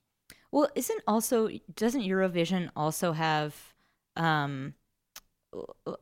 [0.51, 3.55] Well, isn't also doesn't Eurovision also have
[4.17, 4.75] um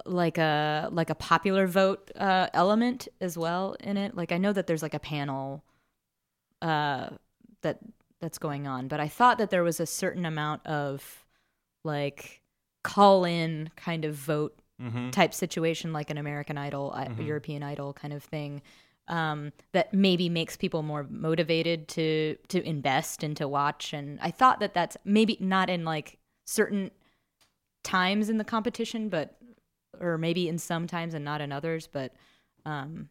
[0.05, 4.17] like a like a popular vote uh element as well in it?
[4.17, 5.65] Like I know that there's like a panel
[6.63, 7.11] uh
[7.63, 7.79] that
[8.21, 11.25] that's going on, but I thought that there was a certain amount of
[11.85, 12.41] like
[12.83, 14.59] call in kind of vote
[15.11, 18.63] type situation like an American Idol, I European Idol kind of thing.
[19.09, 23.93] Um, that maybe makes people more motivated to to invest and to watch.
[23.93, 26.91] And I thought that that's maybe not in like certain
[27.85, 29.37] times in the competition, but
[30.01, 31.87] or maybe in some times and not in others.
[31.87, 32.15] But
[32.65, 33.11] um,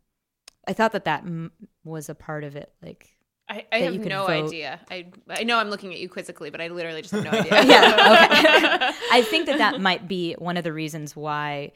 [0.68, 1.54] I thought that that m-
[1.86, 2.74] was a part of it.
[2.84, 3.16] Like
[3.48, 4.48] I, I have no vote.
[4.48, 4.80] idea.
[4.92, 7.64] I I know I'm looking at you quizzically, but I literally just have no idea.
[7.64, 8.98] yeah, okay.
[9.12, 11.72] I think that that might be one of the reasons why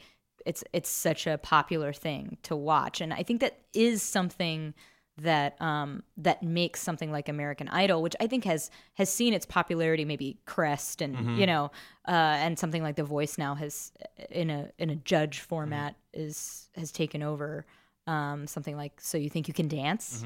[0.46, 4.74] it's it's such a popular thing to watch, and I think that is something
[5.18, 9.46] that um that makes something like American Idol, which I think has has seen its
[9.46, 11.70] popularity maybe crest, and you know,
[12.08, 13.92] uh, and something like The Voice now has
[14.30, 17.66] in a in a judge format is has taken over.
[18.06, 20.24] Um, something like So You Think You Can Dance,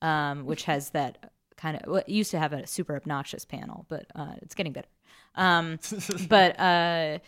[0.00, 3.84] um, which has that kind of well, it used to have a super obnoxious panel,
[3.88, 4.88] but uh, it's getting better.
[5.34, 5.78] Um,
[6.28, 7.18] but uh,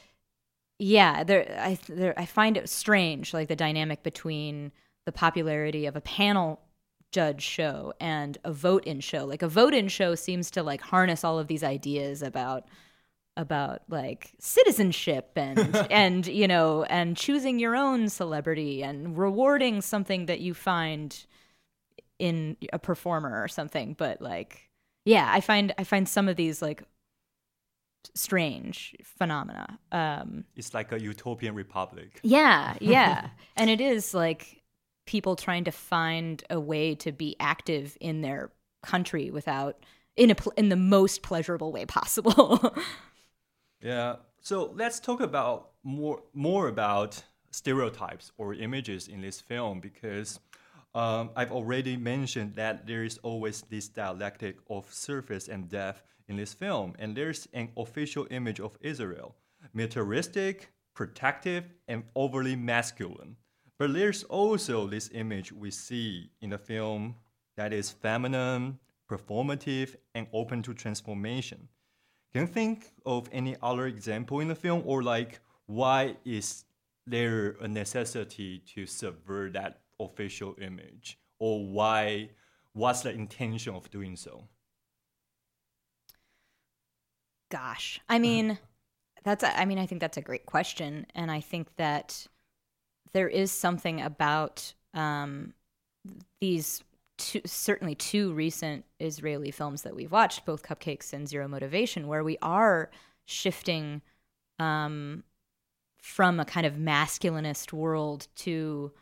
[0.78, 4.72] yeah, there I there, I find it strange, like the dynamic between
[5.06, 6.60] the popularity of a panel
[7.10, 9.24] judge show and a vote in show.
[9.24, 12.68] Like a vote in show seems to like harness all of these ideas about
[13.36, 20.26] about like citizenship and and you know and choosing your own celebrity and rewarding something
[20.26, 21.24] that you find
[22.18, 24.68] in a performer or something but like
[25.04, 26.82] yeah i find i find some of these like
[28.14, 32.20] strange phenomena um It's like a utopian republic.
[32.22, 34.62] yeah yeah and it is like
[35.06, 38.50] people trying to find a way to be active in their
[38.82, 39.76] country without
[40.16, 42.74] in a in the most pleasurable way possible
[43.80, 44.16] Yeah.
[44.40, 50.40] So let's talk about more more about stereotypes or images in this film because
[50.94, 56.36] um, I've already mentioned that there is always this dialectic of surface and depth in
[56.36, 59.34] this film, and there's an official image of Israel,
[59.72, 63.36] militaristic, protective, and overly masculine.
[63.78, 67.16] But there's also this image we see in the film
[67.56, 68.78] that is feminine,
[69.10, 71.68] performative, and open to transformation.
[72.32, 76.64] Can you think of any other example in the film, or like why is
[77.06, 82.30] there a necessity to subvert that official image, or why?
[82.74, 84.44] What's the intention of doing so?
[87.50, 88.58] Gosh, I mean,
[89.24, 92.26] that's a- I mean, I think that's a great question, and I think that
[93.12, 95.54] there is something about um,
[96.40, 96.82] these
[97.16, 102.24] two, certainly two recent Israeli films that we've watched, both Cupcakes and Zero Motivation, where
[102.24, 102.90] we are
[103.26, 104.02] shifting
[104.58, 105.24] um,
[106.02, 108.92] from a kind of masculinist world to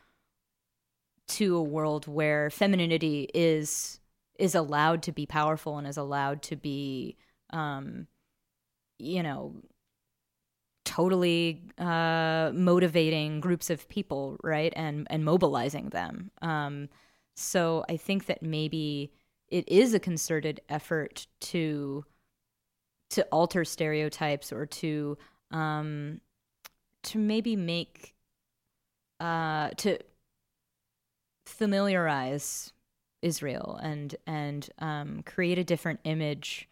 [1.29, 4.01] to a world where femininity is
[4.39, 7.17] is allowed to be powerful and is allowed to be
[7.51, 8.07] um,
[8.99, 9.55] you know
[10.85, 16.31] totally uh, motivating groups of people right and and mobilizing them.
[16.43, 16.89] Um,
[17.39, 19.13] so i think that maybe
[19.49, 22.05] it is a concerted effort to
[23.11, 25.17] to alter stereotypes or to
[25.53, 26.21] um,
[27.05, 28.15] to maybe make
[29.21, 29.99] uh, to
[31.47, 32.73] familiarize
[33.23, 36.69] Israel and and um, create a different image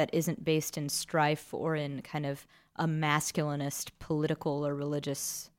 [0.00, 5.50] that isn't based in strife or in kind of a masculinist political or religious,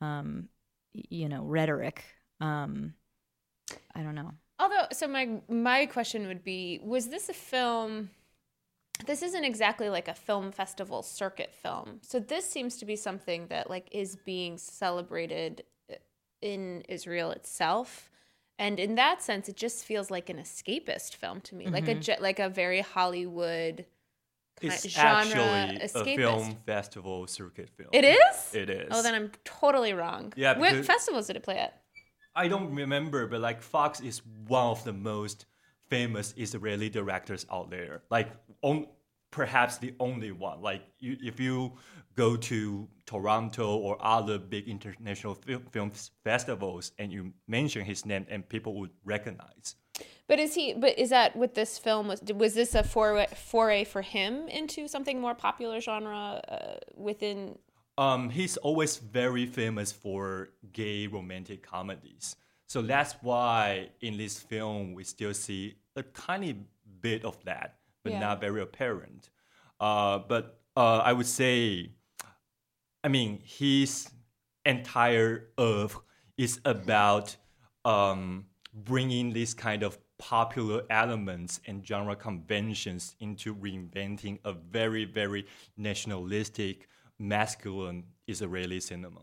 [0.00, 0.48] um,
[0.94, 2.02] you know, rhetoric.
[2.40, 2.94] Um,
[3.94, 4.32] I don't know.
[4.58, 8.08] Although, so my my question would be: Was this a film?
[9.04, 11.98] This isn't exactly like a film festival circuit film.
[12.00, 15.96] So this seems to be something that like is being celebrated uh,
[16.40, 18.10] in Israel itself.
[18.58, 21.94] And in that sense, it just feels like an escapist film to me, like a
[21.94, 22.00] mm-hmm.
[22.00, 23.84] ge- like a very Hollywood
[24.62, 26.16] It's genre actually a escapist.
[26.16, 27.90] film festival circuit film.
[27.92, 28.54] It is.
[28.54, 28.88] It is.
[28.90, 30.32] Oh, then I'm totally wrong.
[30.36, 31.82] Yeah, What festivals did it play at?
[32.34, 35.46] I don't remember, but like Fox is one of the most
[35.88, 38.02] famous Israeli directors out there.
[38.10, 38.28] Like
[38.62, 38.86] on
[39.30, 40.62] perhaps the only one.
[40.62, 41.72] Like you, if you
[42.14, 45.92] go to Toronto or other big international film, film
[46.24, 49.76] festivals and you mention his name, and people would recognize.
[50.28, 50.74] But is he?
[50.74, 52.20] But is that what this film was?
[52.34, 57.58] Was this a foray, foray for him into something more popular genre uh, within?
[57.96, 62.36] Um, he's always very famous for gay romantic comedies.
[62.66, 66.56] So that's why in this film we still see a tiny
[67.00, 68.20] bit of that, but Yeah.
[68.20, 69.30] not very apparent.
[69.80, 71.90] Uh, but uh, I would say,
[73.02, 74.08] I mean, his
[74.64, 76.00] entire oeuvre
[76.36, 77.36] is about
[77.84, 85.46] um, bringing this kind of popular elements and genre conventions into reinventing a very, very
[85.76, 86.88] nationalistic,
[87.18, 89.22] masculine Israeli cinema.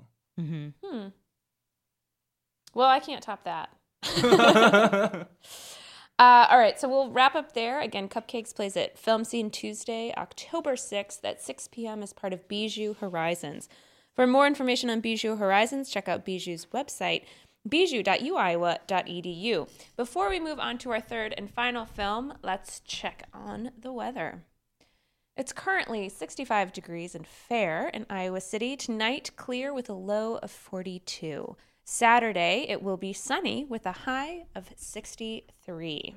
[2.75, 3.69] Well, I can't top that.
[6.19, 7.81] uh, all right, so we'll wrap up there.
[7.81, 12.03] Again, Cupcakes plays at Film Scene Tuesday, October 6th at 6 p.m.
[12.03, 13.67] as part of Bijou Horizons.
[14.15, 17.23] For more information on Bijou Horizons, check out Bijou's website,
[17.67, 19.69] bijou.uiowa.edu.
[19.97, 24.43] Before we move on to our third and final film, let's check on the weather.
[25.35, 28.77] It's currently 65 degrees and fair in Iowa City.
[28.77, 31.57] Tonight, clear with a low of 42.
[31.85, 36.15] Saturday, it will be sunny with a high of 63.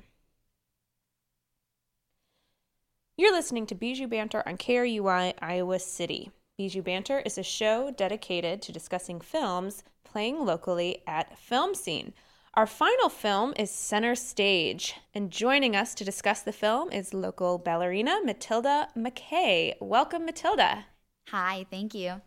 [3.17, 6.31] You're listening to Bijou Banter on KRUI Iowa City.
[6.57, 12.13] Bijou Banter is a show dedicated to discussing films playing locally at Film Scene.
[12.53, 17.57] Our final film is Center Stage, and joining us to discuss the film is local
[17.57, 19.73] ballerina Matilda McKay.
[19.79, 20.85] Welcome, Matilda.
[21.29, 22.21] Hi, thank you.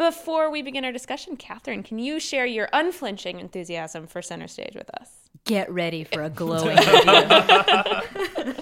[0.00, 4.74] Before we begin our discussion, Catherine, can you share your unflinching enthusiasm for Center Stage
[4.74, 5.10] with us?
[5.44, 8.54] Get ready for a glowing review.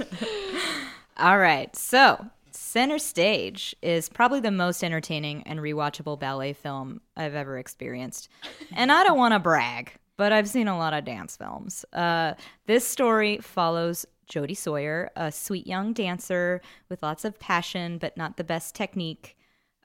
[1.17, 1.77] All right.
[1.77, 8.29] So, Center Stage is probably the most entertaining and rewatchable ballet film I've ever experienced.
[8.73, 11.85] And I don't want to brag, but I've seen a lot of dance films.
[11.93, 12.35] Uh,
[12.67, 18.39] this story follows Jody Sawyer, a sweet young dancer with lots of passion but not
[18.39, 19.37] the best technique,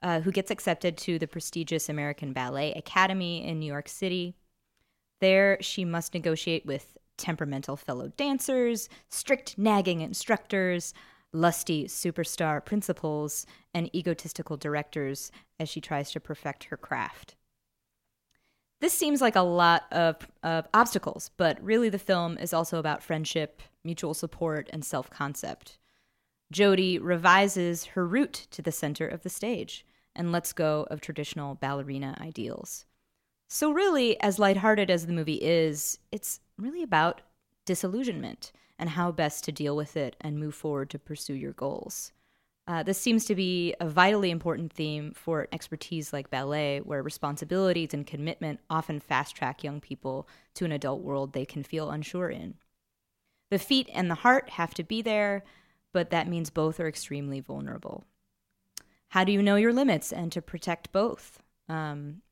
[0.04, 4.36] uh, who gets accepted to the prestigious American Ballet Academy in New York City.
[5.20, 10.92] There, she must negotiate with temperamental fellow dancers, strict nagging instructors,
[11.32, 17.34] lusty superstar principals, and egotistical directors as she tries to perfect her craft.
[18.82, 23.02] This seems like a lot of, of obstacles, but really the film is also about
[23.02, 25.78] friendship, mutual support, and self concept.
[26.52, 31.54] Jody revises her route to the center of the stage and lets go of traditional
[31.54, 32.86] ballerina ideals.
[33.48, 37.22] So, really, as lighthearted as the movie is, it's really about
[37.64, 42.12] disillusionment and how best to deal with it and move forward to pursue your goals.
[42.66, 47.02] Uh, this seems to be a vitally important theme for an expertise like ballet, where
[47.02, 51.90] responsibilities and commitment often fast track young people to an adult world they can feel
[51.90, 52.54] unsure in.
[53.50, 55.44] The feet and the heart have to be there,
[55.92, 58.04] but that means both are extremely vulnerable.
[59.08, 61.40] How do you know your limits and to protect both?
[61.68, 62.22] Um,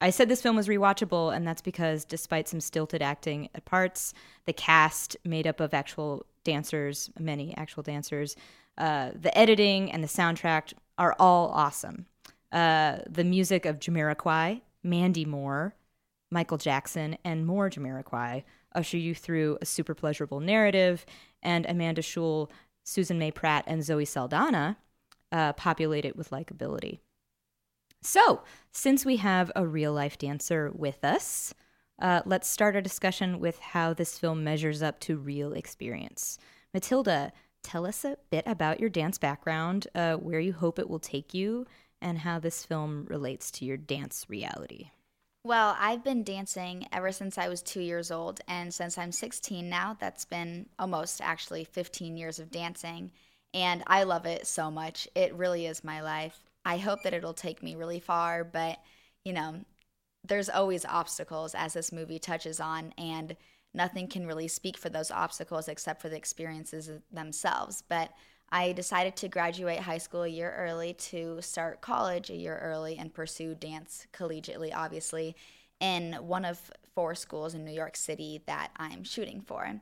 [0.00, 4.12] I said this film was rewatchable, and that's because despite some stilted acting at parts,
[4.44, 8.36] the cast made up of actual dancers, many actual dancers,
[8.76, 12.06] uh, the editing and the soundtrack are all awesome.
[12.52, 15.74] Uh, the music of Jamiroquai, Mandy Moore,
[16.30, 21.06] Michael Jackson, and more Jamiroquai usher you through a super pleasurable narrative,
[21.42, 22.50] and Amanda Schull,
[22.84, 24.76] Susan May Pratt, and Zoe Saldana
[25.32, 27.00] uh, populate it with likability.
[28.02, 31.52] So, since we have a real life dancer with us,
[32.00, 36.38] uh, let's start our discussion with how this film measures up to real experience.
[36.74, 40.98] Matilda, tell us a bit about your dance background, uh, where you hope it will
[40.98, 41.66] take you,
[42.00, 44.90] and how this film relates to your dance reality.
[45.42, 49.68] Well, I've been dancing ever since I was two years old, and since I'm 16
[49.68, 53.12] now, that's been almost actually 15 years of dancing,
[53.56, 55.08] and I love it so much.
[55.14, 56.38] It really is my life.
[56.66, 58.78] I hope that it'll take me really far, but
[59.24, 59.56] you know,
[60.24, 63.34] there's always obstacles as this movie touches on, and
[63.72, 67.82] nothing can really speak for those obstacles except for the experiences themselves.
[67.88, 68.10] But
[68.52, 72.98] I decided to graduate high school a year early to start college a year early
[72.98, 75.34] and pursue dance collegiately, obviously,
[75.80, 79.80] in one of four schools in New York City that I'm shooting for.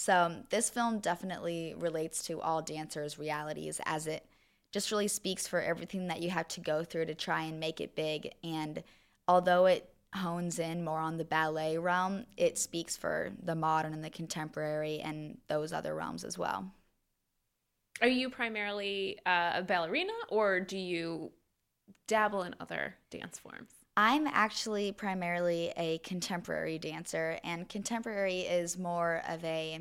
[0.00, 4.24] So, this film definitely relates to all dancers' realities as it
[4.70, 7.80] just really speaks for everything that you have to go through to try and make
[7.80, 8.32] it big.
[8.44, 8.84] And
[9.26, 14.04] although it hones in more on the ballet realm, it speaks for the modern and
[14.04, 16.70] the contemporary and those other realms as well.
[18.00, 21.32] Are you primarily uh, a ballerina or do you
[22.06, 23.77] dabble in other dance forms?
[23.98, 29.80] I'm actually primarily a contemporary dancer, and contemporary is more of a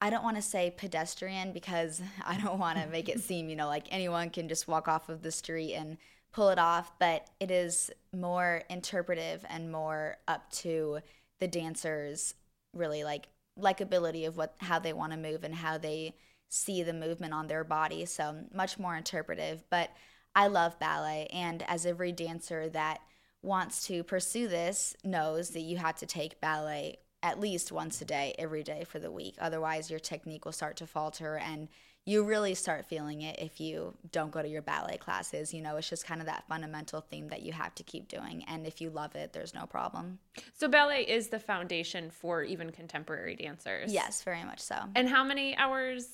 [0.00, 3.56] I don't want to say pedestrian because I don't want to make it seem, you
[3.56, 5.96] know, like anyone can just walk off of the street and
[6.32, 11.00] pull it off, but it is more interpretive and more up to
[11.40, 12.34] the dancers
[12.72, 13.26] really like
[13.58, 16.14] likability of what how they want to move and how they
[16.50, 18.04] see the movement on their body.
[18.04, 19.90] So much more interpretive, but
[20.36, 23.00] I love ballet and as every dancer that
[23.44, 28.04] wants to pursue this knows that you have to take ballet at least once a
[28.04, 29.34] day every day for the week.
[29.40, 31.68] Otherwise your technique will start to falter and
[32.06, 35.54] you really start feeling it if you don't go to your ballet classes.
[35.54, 38.44] You know, it's just kind of that fundamental theme that you have to keep doing.
[38.46, 40.18] And if you love it, there's no problem.
[40.52, 43.92] So, ballet is the foundation for even contemporary dancers.
[43.92, 44.76] Yes, very much so.
[44.94, 46.06] And how many hours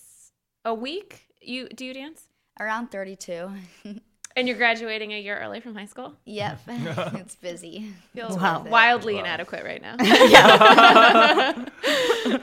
[0.65, 2.23] a week you do you dance?
[2.61, 3.51] Around 32.
[4.37, 6.15] And you're graduating a year early from high school?
[6.25, 6.61] Yep.
[6.69, 7.93] it's busy.
[8.15, 8.65] Feels Wow.
[8.69, 9.97] wildly inadequate right now.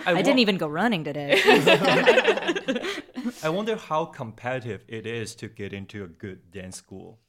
[0.06, 1.42] I didn't even go running today.
[3.42, 7.20] I wonder how competitive it is to get into a good dance school.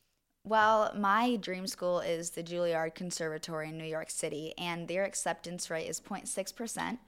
[0.45, 5.71] Well, my dream school is the Juilliard Conservatory in New York City, and their acceptance
[5.71, 6.99] rate is 0.6%.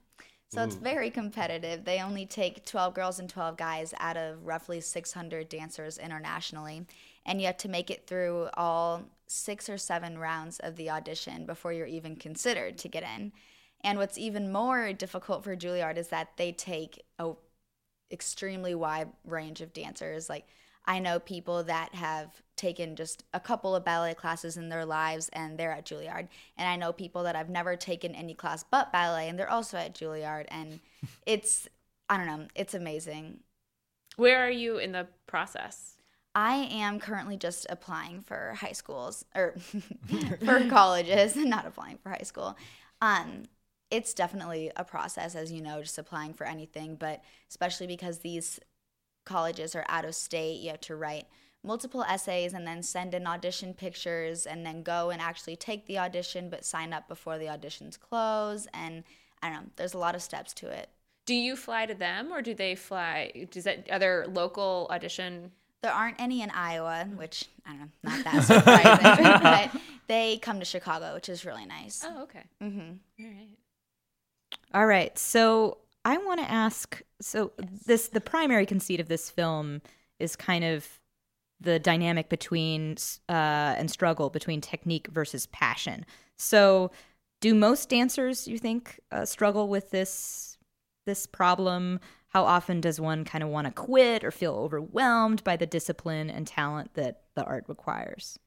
[0.53, 1.85] So it's very competitive.
[1.85, 6.85] They only take 12 girls and 12 guys out of roughly 600 dancers internationally.
[7.25, 11.45] And you have to make it through all six or seven rounds of the audition
[11.45, 13.31] before you're even considered to get in.
[13.81, 17.31] And what's even more difficult for Juilliard is that they take a
[18.11, 20.29] extremely wide range of dancers.
[20.29, 20.45] Like
[20.85, 25.29] I know people that have taken just a couple of ballet classes in their lives
[25.29, 26.27] and they're at Juilliard.
[26.57, 29.77] And I know people that have never taken any class but ballet and they're also
[29.77, 30.79] at Juilliard and
[31.25, 31.67] it's
[32.09, 33.39] I don't know, it's amazing.
[34.17, 35.95] Where are you in the process?
[36.33, 39.55] I am currently just applying for high schools or
[40.45, 42.57] for colleges, and not applying for high school.
[43.01, 43.43] Um,
[43.89, 48.59] it's definitely a process, as you know, just applying for anything, but especially because these
[49.25, 51.27] colleges are out of state, you have to write
[51.63, 55.97] multiple essays and then send in audition pictures and then go and actually take the
[55.97, 58.67] audition, but sign up before the auditions close.
[58.73, 59.03] And
[59.43, 60.89] I don't know, there's a lot of steps to it.
[61.25, 63.47] Do you fly to them or do they fly?
[63.51, 65.51] Does that other local audition?
[65.83, 70.59] There aren't any in Iowa, which I don't know, not that surprising, but they come
[70.59, 72.05] to Chicago, which is really nice.
[72.05, 72.43] Oh, okay.
[72.61, 73.25] Mm-hmm.
[73.25, 73.47] All right.
[74.73, 75.17] All right.
[75.17, 77.51] So I want to ask so
[77.85, 79.81] this the primary conceit of this film
[80.19, 80.99] is kind of
[81.59, 82.97] the dynamic between
[83.29, 86.05] uh, and struggle between technique versus passion.
[86.37, 86.91] So
[87.39, 90.57] do most dancers you think uh, struggle with this
[91.05, 91.99] this problem?
[92.31, 96.29] How often does one kind of want to quit or feel overwhelmed by the discipline
[96.29, 98.39] and talent that the art requires?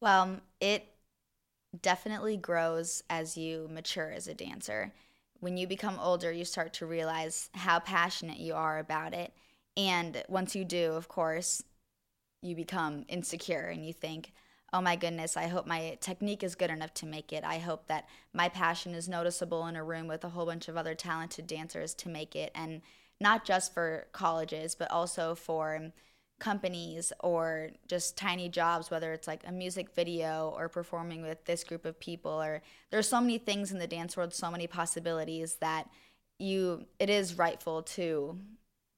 [0.00, 0.86] Well, it
[1.82, 4.92] definitely grows as you mature as a dancer.
[5.40, 9.32] When you become older, you start to realize how passionate you are about it.
[9.76, 11.62] And once you do, of course,
[12.40, 14.32] you become insecure and you think,
[14.72, 17.42] oh my goodness, I hope my technique is good enough to make it.
[17.42, 20.76] I hope that my passion is noticeable in a room with a whole bunch of
[20.76, 22.52] other talented dancers to make it.
[22.54, 22.82] And
[23.20, 25.92] not just for colleges, but also for
[26.38, 31.64] companies or just tiny jobs, whether it's like a music video or performing with this
[31.64, 32.30] group of people.
[32.30, 35.88] Or there's so many things in the dance world, so many possibilities that
[36.38, 38.38] you, it is rightful to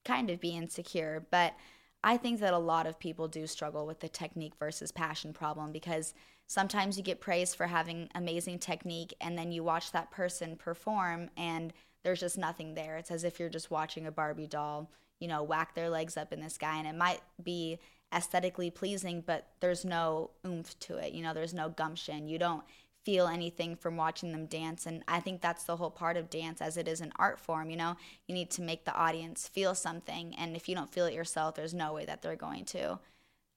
[0.05, 1.27] kind of be insecure.
[1.31, 1.55] But
[2.03, 5.73] I think that a lot of people do struggle with the technique versus passion problem
[5.73, 6.15] because
[6.47, 11.31] sometimes you get praised for having amazing technique and then you watch that person perform
[11.37, 11.73] and
[12.03, 12.97] there's just nothing there.
[12.97, 16.33] It's as if you're just watching a Barbie doll, you know, whack their legs up
[16.33, 17.79] in the sky and it might be
[18.15, 21.13] aesthetically pleasing, but there's no oomph to it.
[21.13, 22.29] You know, there's no gumption.
[22.29, 22.65] You don't
[23.05, 26.61] feel anything from watching them dance and i think that's the whole part of dance
[26.61, 27.97] as it is an art form you know
[28.27, 31.55] you need to make the audience feel something and if you don't feel it yourself
[31.55, 32.99] there's no way that they're going to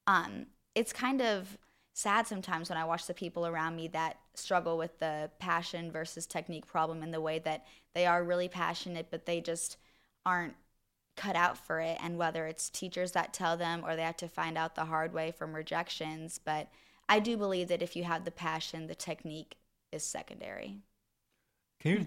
[0.06, 1.58] um, it's kind of
[1.94, 6.26] sad sometimes when i watch the people around me that struggle with the passion versus
[6.26, 7.64] technique problem in the way that
[7.94, 9.78] they are really passionate but they just
[10.26, 10.54] aren't
[11.16, 14.28] cut out for it and whether it's teachers that tell them or they have to
[14.28, 16.68] find out the hard way from rejections but
[17.08, 19.56] I do believe that if you have the passion, the technique
[19.92, 20.78] is secondary.
[21.80, 22.06] Can you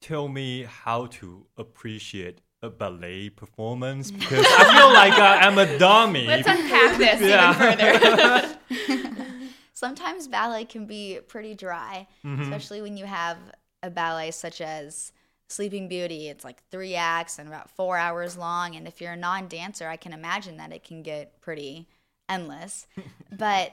[0.00, 4.10] tell me how to appreciate a ballet performance?
[4.10, 6.26] Because I feel like uh, I'm a dummy.
[6.26, 9.44] Let's unpack this even further.
[9.72, 12.08] Sometimes ballet can be pretty dry,
[12.40, 13.38] especially when you have
[13.82, 15.12] a ballet such as
[15.48, 18.76] Sleeping Beauty, it's like three acts and about four hours long.
[18.76, 21.88] And if you're a non dancer, I can imagine that it can get pretty
[22.28, 22.86] endless.
[23.32, 23.72] but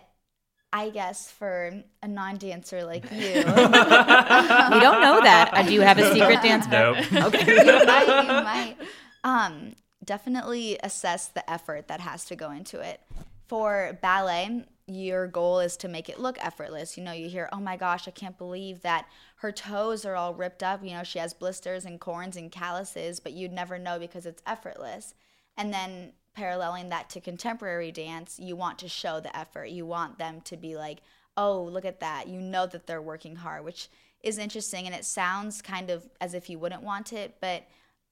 [0.73, 1.71] I guess for
[2.03, 5.51] a non dancer like you, we don't know that.
[5.53, 6.67] Uh, do you have a secret dance?
[6.67, 6.97] Nope.
[7.13, 7.45] Okay.
[7.65, 8.77] you might, you might.
[9.23, 13.01] Um, definitely assess the effort that has to go into it.
[13.47, 16.97] For ballet, your goal is to make it look effortless.
[16.97, 19.07] You know, you hear, oh my gosh, I can't believe that
[19.37, 20.83] her toes are all ripped up.
[20.83, 24.43] You know, she has blisters and corns and calluses, but you'd never know because it's
[24.45, 25.13] effortless.
[25.57, 29.69] And then paralleling that to contemporary dance, you want to show the effort.
[29.69, 30.99] You want them to be like,
[31.37, 32.27] oh, look at that.
[32.27, 33.89] You know that they're working hard, which
[34.21, 34.85] is interesting.
[34.85, 37.63] And it sounds kind of as if you wouldn't want it, but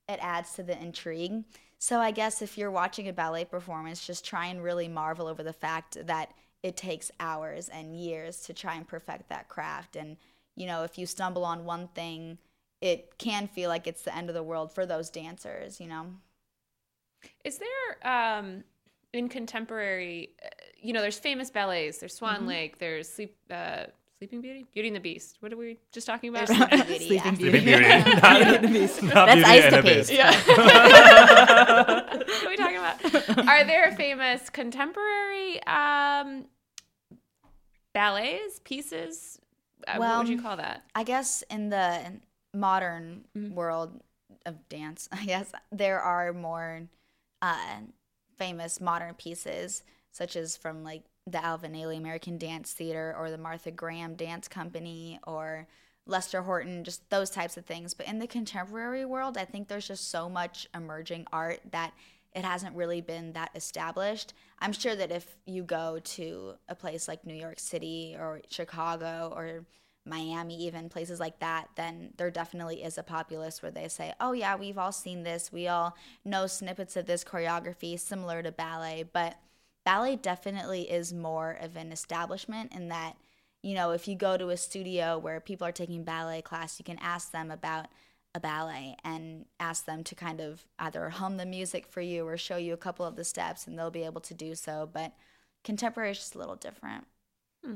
[0.07, 1.43] it adds to the intrigue.
[1.79, 5.43] So I guess if you're watching a ballet performance, just try and really marvel over
[5.43, 9.97] the fact that it takes hours and years to try and perfect that craft.
[9.97, 10.15] And,
[10.55, 12.37] you know, if you stumble on one thing,
[12.79, 16.07] it can feel like it's the end of the world for those dancers, you know?
[17.43, 18.07] Is there
[18.37, 18.63] um,
[19.13, 20.47] in contemporary, uh,
[20.81, 21.99] you know, there's famous ballets.
[21.99, 22.47] There's Swan Mm-hmm.
[22.47, 22.79] Lake.
[22.79, 23.85] There's Sleep, uh,
[24.17, 25.37] Sleeping Beauty, Beauty and the Beast.
[25.41, 26.47] What are we just talking about?
[26.47, 27.21] Sleeping Beauty, yeah.
[27.23, 27.83] Sleeping Sleeping Beauty.
[28.67, 29.07] Beauty.
[29.13, 30.09] Not That's Beauty Ice and to the Beast.
[30.09, 30.11] Paste.
[30.11, 30.31] Yeah.
[32.17, 33.47] what are we talking about?
[33.47, 36.45] Are there famous contemporary um,
[37.93, 39.39] ballets, pieces?
[39.87, 40.83] Uh, what would you call that?
[40.95, 41.99] I guess in the
[42.53, 44.01] modern world
[44.45, 46.83] of dance, I guess there are more
[47.43, 47.81] uh,
[48.37, 53.37] famous modern pieces, such as from like the Alvin Ailey American Dance Theater or the
[53.37, 55.67] Martha Graham Dance Company or
[56.05, 57.93] Lester Horton, just those types of things.
[57.93, 61.93] But in the contemporary world, I think there's just so much emerging art that
[62.33, 64.33] it hasn't really been that established.
[64.59, 69.33] I'm sure that if you go to a place like New York City or Chicago
[69.35, 69.65] or
[70.05, 74.33] Miami, even places like that, then there definitely is a populace where they say, oh,
[74.33, 75.51] yeah, we've all seen this.
[75.51, 75.95] We all
[76.25, 79.03] know snippets of this choreography similar to ballet.
[79.11, 79.37] But
[79.85, 83.15] ballet definitely is more of an establishment in that,
[83.61, 86.83] you know, if you go to a studio where people are taking ballet class, you
[86.83, 87.87] can ask them about
[88.35, 92.35] a ballet and ask them to kind of either hum the music for you or
[92.35, 94.89] show you a couple of the steps and they'll be able to do so.
[94.91, 95.13] But
[95.63, 97.05] contemporary is just a little different.
[97.63, 97.75] Hmm.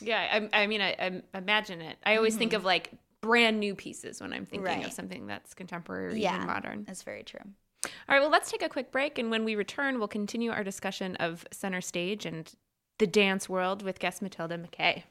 [0.00, 1.96] Yeah, I, I mean, I, I imagine it.
[2.04, 2.56] I always think mm-hmm.
[2.56, 6.46] of like brand new pieces when I'm thinking of something that's contemporary or Yeah, even
[6.46, 6.84] modern.
[6.84, 7.40] That's very true.
[7.84, 9.18] All right, well, let's take a quick break.
[9.18, 12.52] And when we return, we'll continue our discussion of center stage and
[12.98, 15.04] the dance world with guest Matilda McKay.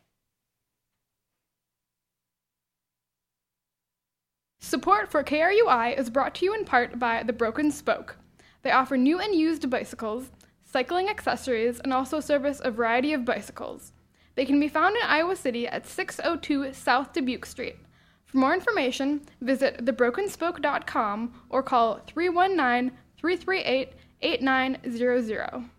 [4.59, 8.17] Support for KRUI is brought to you in part by The Broken Spoke.
[8.61, 10.31] They offer new and used bicycles,
[10.63, 13.91] cycling accessories, and also service a variety of bicycles.
[14.35, 17.77] They can be found in Iowa City at 602 South Dubuque Street.
[18.25, 25.69] For more information, visit thebrokenspoke.com or call 319 338 8900.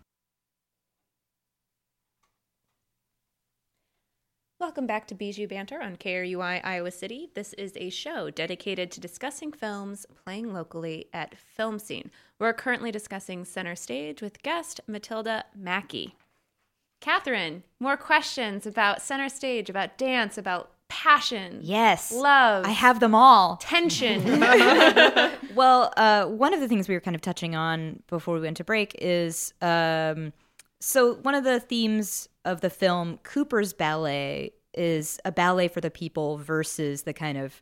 [4.57, 7.29] Welcome back to Bijou Banter on KRUI Iowa City.
[7.35, 12.09] This is a show dedicated to discussing films playing locally at Film Scene.
[12.39, 16.15] We're currently discussing Center Stage with guest Matilda Mackey.
[17.05, 22.11] Catherine, more questions about Center Stage, about dance, about passion, Yes.
[22.11, 23.57] love, I have them all.
[23.57, 24.23] tension.
[25.55, 28.57] Well, uh, one of the things we were kind of touching on before we went
[28.57, 30.33] to break is um,
[30.81, 35.91] so one of the themes of the film Cooper's Ballet is a ballet for the
[35.91, 37.61] people versus the kind of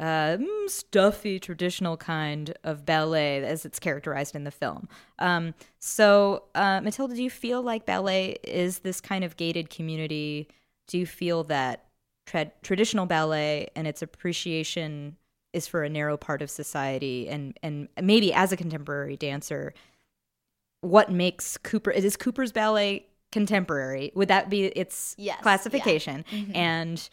[0.00, 4.88] uh, stuffy traditional kind of ballet as it's characterized in the film.
[5.18, 10.48] Um, so, uh, Matilda, do you feel like ballet is this kind of gated community?
[10.86, 11.84] Do you feel that
[12.26, 15.16] tra- traditional ballet and its appreciation
[15.52, 19.72] is for a narrow part of society and and maybe as a contemporary dancer
[20.82, 25.42] what makes cooper is cooper's ballet contemporary would that be its Yes, yeah.
[25.42, 26.24] classification
[26.54, 27.08] and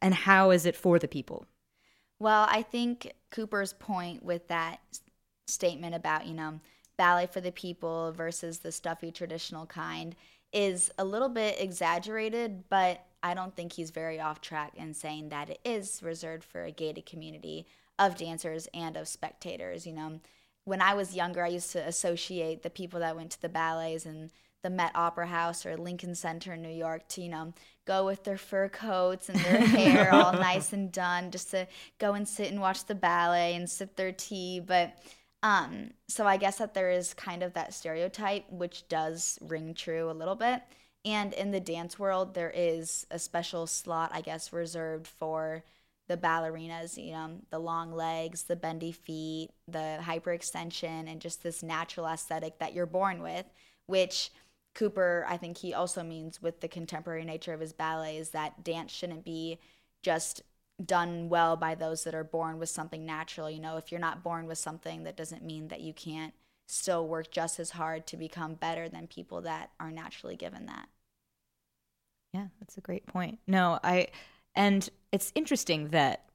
[0.00, 1.46] and how is it for the people
[2.20, 4.78] Well, I think Cooper's point with that
[5.46, 6.60] statement about, you know,
[6.98, 10.14] ballet for the people versus the stuffy traditional kind
[10.52, 15.30] is a little bit exaggerated, but I don't think he's very off track in saying
[15.30, 17.66] that it is reserved for a gated community
[17.98, 20.20] of dancers and of spectators, you know.
[20.64, 24.04] When I was younger, I used to associate the people that went to the ballets
[24.04, 24.30] and
[24.62, 27.54] the Met Opera House or Lincoln Center in New York to, you know,
[27.90, 31.66] go with their fur coats and their hair all nice and done just to
[31.98, 34.60] go and sit and watch the ballet and sip their tea.
[34.60, 34.96] But
[35.42, 40.08] um, so I guess that there is kind of that stereotype, which does ring true
[40.08, 40.62] a little bit.
[41.04, 45.64] And in the dance world, there is a special slot, I guess, reserved for
[46.06, 51.60] the ballerinas, you know, the long legs, the bendy feet, the hyperextension, and just this
[51.60, 53.46] natural aesthetic that you're born with,
[53.86, 54.30] which
[54.74, 58.62] Cooper, I think he also means with the contemporary nature of his ballet, is that
[58.62, 59.58] dance shouldn't be
[60.02, 60.42] just
[60.84, 63.50] done well by those that are born with something natural.
[63.50, 66.32] You know, if you're not born with something, that doesn't mean that you can't
[66.66, 70.88] still work just as hard to become better than people that are naturally given that.
[72.32, 73.40] Yeah, that's a great point.
[73.48, 74.06] No, I,
[74.54, 76.26] and it's interesting that,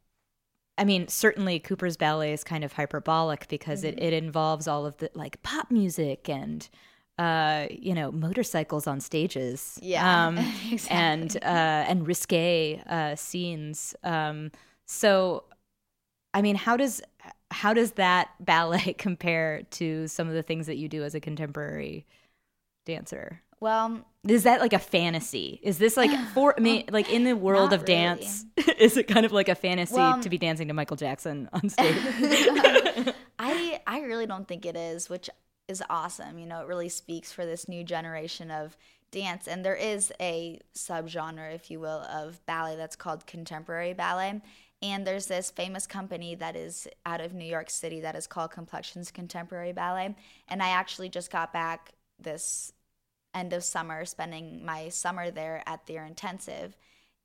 [0.78, 3.98] I mean, certainly Cooper's ballet is kind of hyperbolic because mm-hmm.
[3.98, 6.68] it, it involves all of the like pop music and,
[7.18, 9.80] uh, you know, motorcycles on stages.
[9.82, 10.28] Yeah.
[10.28, 10.38] Um,
[10.72, 10.98] exactly.
[10.98, 13.96] And, uh, and risque, uh, scenes.
[14.04, 14.52] Um,
[14.86, 15.46] so,
[16.34, 17.02] I mean, how does,
[17.52, 21.20] how does that ballet compare to some of the things that you do as a
[21.20, 22.06] contemporary
[22.86, 23.42] dancer?
[23.62, 25.60] Well, is that like a fantasy?
[25.64, 27.94] Is this like for me, like in the world of really.
[27.94, 28.46] dance?
[28.78, 31.70] is it kind of like a fantasy well, to be dancing to Michael Jackson on
[31.70, 31.96] stage?
[33.40, 35.30] I I really don't think it is, which
[35.68, 36.38] is awesome.
[36.38, 38.78] You know, it really speaks for this new generation of
[39.12, 44.42] dance, and there is a subgenre, if you will, of ballet that's called contemporary ballet.
[44.82, 48.52] And there's this famous company that is out of New York City that is called
[48.52, 50.16] Complexions Contemporary Ballet.
[50.48, 52.72] And I actually just got back this
[53.34, 56.78] end of summer, spending my summer there at their intensive.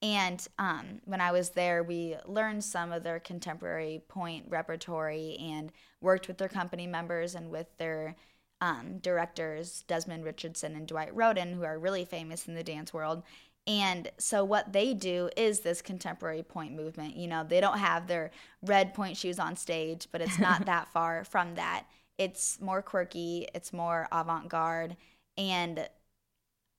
[0.03, 5.71] And um, when I was there, we learned some of their contemporary pointe repertory and
[6.01, 8.17] worked with their company members and with their
[8.61, 13.23] um, directors, Desmond Richardson and Dwight Rhoden, who are really famous in the dance world.
[13.67, 17.17] And so what they do is this contemporary pointe movement.
[17.17, 18.31] You know, they don't have their
[18.63, 21.85] red pointe shoes on stage, but it's not that far from that.
[22.19, 24.97] It's more quirky, it's more avant-garde,
[25.39, 25.89] and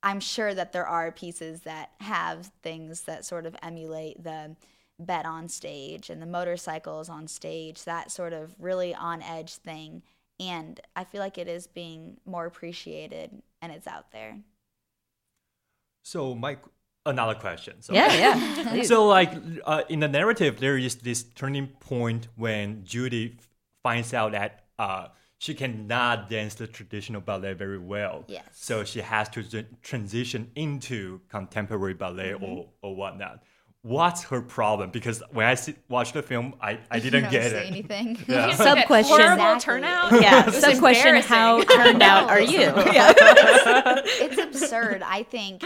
[0.04, 4.56] I'm sure that there are pieces that have things that sort of emulate the
[5.00, 10.02] bet on stage and the motorcycles on stage, that sort of really on edge thing.
[10.42, 14.40] And I feel like it is being more appreciated and it's out there.
[16.04, 16.64] So, Mike,
[17.06, 17.82] another question.
[17.82, 18.82] So, yeah, yeah.
[18.92, 19.32] so, like
[19.66, 23.38] uh, in the narrative, there is this turning point when Judy
[23.84, 28.24] finds out that uh, she cannot dance the traditional ballet very well.
[28.28, 28.44] Yes.
[28.54, 32.44] So she has to transition into contemporary ballet mm-hmm.
[32.44, 33.44] or, or whatnot.
[33.84, 34.92] What's her problem?
[34.92, 37.66] Because when I see, watch the film, I, I didn't get it.
[37.66, 38.18] anything.
[38.28, 38.54] Yeah.
[38.56, 39.18] Sub question.
[39.18, 39.74] Horrible exactly.
[39.74, 40.22] turnout.
[40.22, 40.50] Yeah.
[40.52, 41.16] Sub question.
[41.16, 42.60] How turned out are you?
[42.60, 43.14] yeah.
[43.18, 45.02] it's absurd.
[45.02, 45.64] I think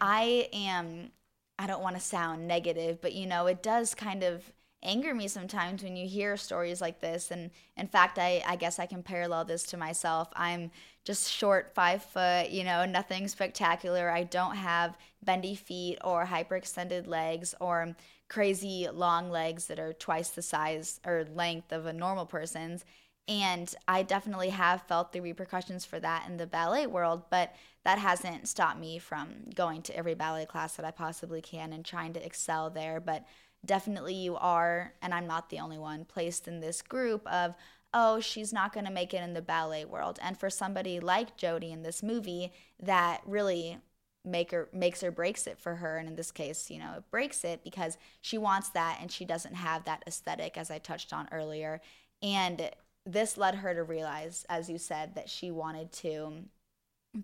[0.00, 1.10] I am.
[1.58, 4.50] I don't want to sound negative, but you know, it does kind of
[4.82, 7.30] anger me sometimes when you hear stories like this.
[7.30, 10.28] And in fact, I, I guess I can parallel this to myself.
[10.34, 10.70] I'm
[11.08, 14.10] just short, five foot, you know, nothing spectacular.
[14.10, 17.96] I don't have bendy feet or hyperextended legs or
[18.28, 22.84] crazy long legs that are twice the size or length of a normal person's.
[23.26, 27.54] And I definitely have felt the repercussions for that in the ballet world, but
[27.84, 31.86] that hasn't stopped me from going to every ballet class that I possibly can and
[31.86, 33.00] trying to excel there.
[33.00, 33.24] But
[33.64, 37.54] definitely you are, and I'm not the only one, placed in this group of,
[37.94, 40.18] oh, she's not going to make it in the ballet world.
[40.22, 43.78] And for somebody like Jody in this movie, that really
[44.24, 45.96] make her makes or breaks it for her.
[45.96, 49.24] And in this case you know it breaks it because she wants that and she
[49.24, 51.80] doesn't have that aesthetic as i touched on earlier.
[52.22, 52.70] And
[53.06, 56.44] this led her to realize as you said that she wanted to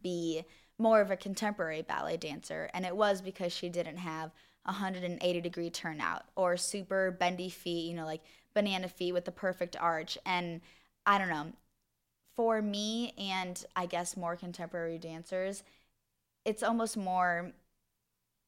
[0.03, 0.45] be
[0.79, 2.71] more of a contemporary ballet dancer.
[2.73, 4.33] And it was because she didn't have
[4.65, 8.23] 180 degree turnout or super bendy feet, you know, like
[8.55, 10.17] banana feet with the perfect arch.
[10.25, 10.61] And
[11.07, 11.53] I don't know,
[12.35, 15.63] for me and I guess more contemporary dancers,
[16.45, 17.53] it's almost more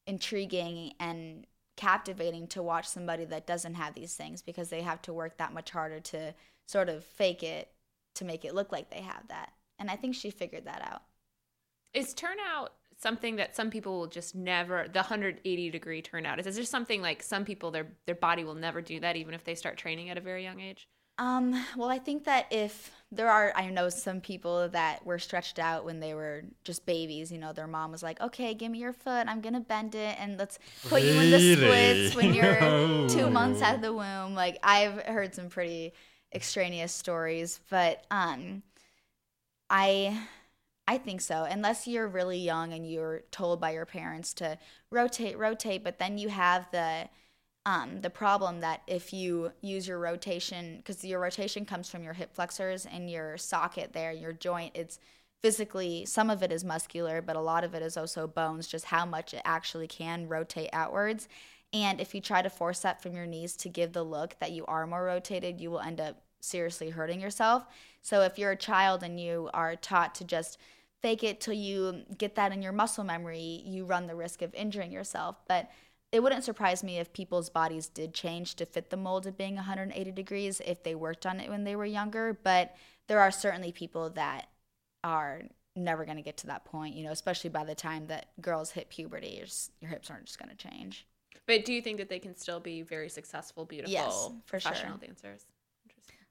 [0.07, 1.47] intriguing and
[1.77, 5.53] captivating to watch somebody that doesn't have these things because they have to work that
[5.53, 6.35] much harder to
[6.67, 7.71] sort of fake it
[8.15, 9.53] to make it look like they have that.
[9.79, 11.03] And I think she figured that out.
[11.93, 16.57] Is turnout something that some people will just never the 180 degree turnout is, is
[16.57, 19.55] there something like some people their their body will never do that even if they
[19.55, 20.89] start training at a very young age
[21.19, 25.59] um, well i think that if there are i know some people that were stretched
[25.59, 28.79] out when they were just babies you know their mom was like okay give me
[28.79, 31.15] your foot i'm gonna bend it and let's put really?
[31.15, 33.09] you in the splits when you're no.
[33.09, 35.93] two months out of the womb like i've heard some pretty
[36.35, 38.63] extraneous stories but um
[39.71, 40.19] i
[40.89, 41.45] I think so.
[41.45, 44.59] Unless you're really young and you're told by your parents to
[44.91, 47.09] rotate, rotate, but then you have the
[47.67, 52.13] um, the problem that if you use your rotation, because your rotation comes from your
[52.13, 55.01] hip flexors and your socket there, your joint, it's
[55.43, 58.85] physically, some of it is muscular, but a lot of it is also bones, just
[58.85, 61.29] how much it actually can rotate outwards.
[61.73, 64.53] And if you try to force that from your knees to give the look that
[64.53, 67.65] you are more rotated, you will end up seriously hurting yourself.
[68.01, 70.59] So if you're a child and you are taught to just
[71.03, 74.55] fake it till you get that in your muscle memory, you run the risk of
[74.55, 75.37] injuring yourself.
[75.47, 75.71] But
[76.13, 79.57] it wouldn't surprise me if people's bodies did change to fit the mold of being
[79.57, 82.39] 180 degrees if they worked on it when they were younger.
[82.43, 82.75] But
[83.09, 84.49] there are certainly people that
[85.05, 85.43] are
[85.75, 88.71] never going to get to that point, you know, especially by the time that girls
[88.71, 89.47] hit puberty, your,
[89.81, 91.07] your hips aren't just going to change.
[91.47, 94.71] But do you think that they can still be very successful, beautiful, Yes, for sure.
[94.71, 95.45] professional dancers?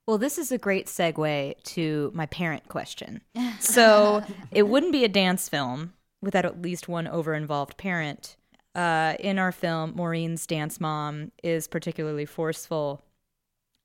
[0.08, 3.22] Well, this is a great segue to my parent question.
[3.60, 8.36] So, it wouldn't be a dance film without at least one over involved parent.
[8.76, 13.01] Uh, in our film, Maureen's dance mom is particularly forceful.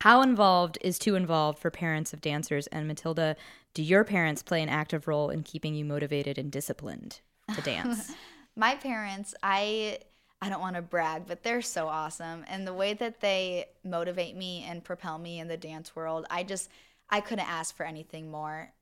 [0.02, 2.66] How involved is too involved for parents of dancers?
[2.66, 3.36] And Matilda,
[3.72, 7.20] do your parents play an active role in keeping you motivated and disciplined
[7.54, 8.12] to dance?
[8.56, 9.98] my parents i
[10.42, 12.44] i don't want to brag but they're so awesome.
[12.48, 16.42] And the way that they motivate me and propel me in the dance world i
[16.42, 16.70] just
[17.10, 18.72] i couldn't ask for anything more.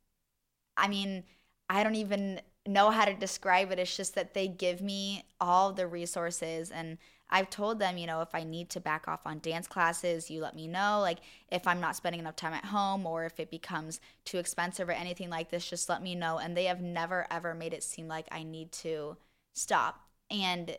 [0.76, 1.24] I mean
[1.68, 3.78] i don't even know how to describe it.
[3.78, 6.98] It's just that they give me all the resources and
[7.30, 10.40] i've told them you know if i need to back off on dance classes you
[10.40, 11.00] let me know.
[11.00, 11.18] Like
[11.50, 14.92] if i'm not spending enough time at home or if it becomes too expensive or
[14.92, 16.38] anything like this just let me know.
[16.38, 19.16] And they have never ever made it seem like i need to
[19.54, 20.00] stop.
[20.30, 20.76] And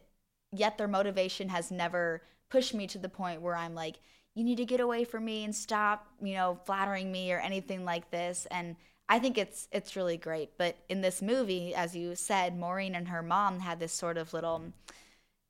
[0.51, 3.97] yet their motivation has never pushed me to the point where I'm like,
[4.35, 7.85] you need to get away from me and stop, you know, flattering me or anything
[7.85, 8.47] like this.
[8.51, 8.75] And
[9.07, 10.51] I think it's it's really great.
[10.57, 14.33] But in this movie, as you said, Maureen and her mom had this sort of
[14.33, 14.71] little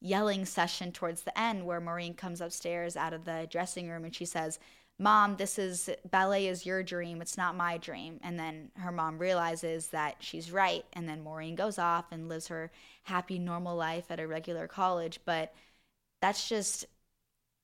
[0.02, 4.16] yelling session towards the end where Maureen comes upstairs out of the dressing room and
[4.16, 4.58] she says,
[5.02, 7.22] Mom, this is ballet is your dream.
[7.22, 8.20] It's not my dream.
[8.22, 10.84] And then her mom realizes that she's right.
[10.92, 12.70] And then Maureen goes off and lives her
[13.04, 15.22] happy, normal life at a regular college.
[15.24, 15.54] But
[16.22, 16.86] that's just,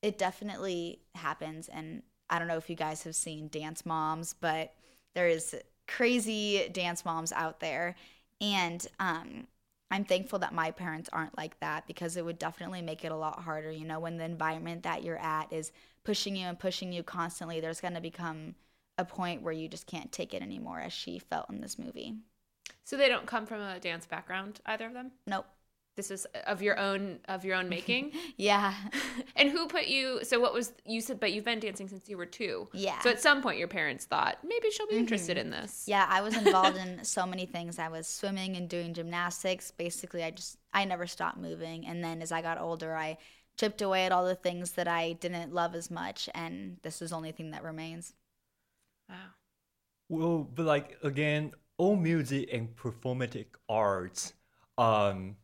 [0.02, 1.68] it definitely happens.
[1.68, 4.74] And I don't know if you guys have seen Dance Moms, but
[5.14, 5.56] there is
[5.88, 7.96] crazy dance moms out there.
[8.42, 9.48] And um,
[9.92, 13.16] I'm thankful that my parents aren't like that because it would definitely make it a
[13.16, 13.72] lot harder.
[13.72, 15.72] You know, when the environment that you're at is
[16.04, 18.56] pushing you and pushing you constantly, there's going to become
[18.98, 22.16] a point where you just can't take it anymore, as she felt in this movie.
[22.84, 25.12] So they don't come from a dance background, either of them.
[25.28, 25.46] Nope.
[25.96, 28.12] This is of your own of your own making.
[28.38, 28.74] Yeah.
[29.36, 30.20] and who put you?
[30.24, 31.20] So what was you said?
[31.20, 32.68] But you've been dancing since you were two.
[32.74, 33.00] Yeah.
[33.00, 35.86] So at some point, your parents thought maybe she'll be interested in this.
[35.88, 37.80] Yeah, I was involved in so many things.
[37.80, 39.72] I was swimming and doing gymnastics.
[39.72, 41.86] Basically, I just I never stopped moving.
[41.88, 43.18] And then as I got older, I
[43.58, 47.12] chipped away at all the things that I didn't love as much, and this is
[47.12, 48.14] the only thing that remains.
[49.10, 49.16] Wow.
[50.10, 54.34] Well, but like again, all music and performative arts
[54.78, 55.38] um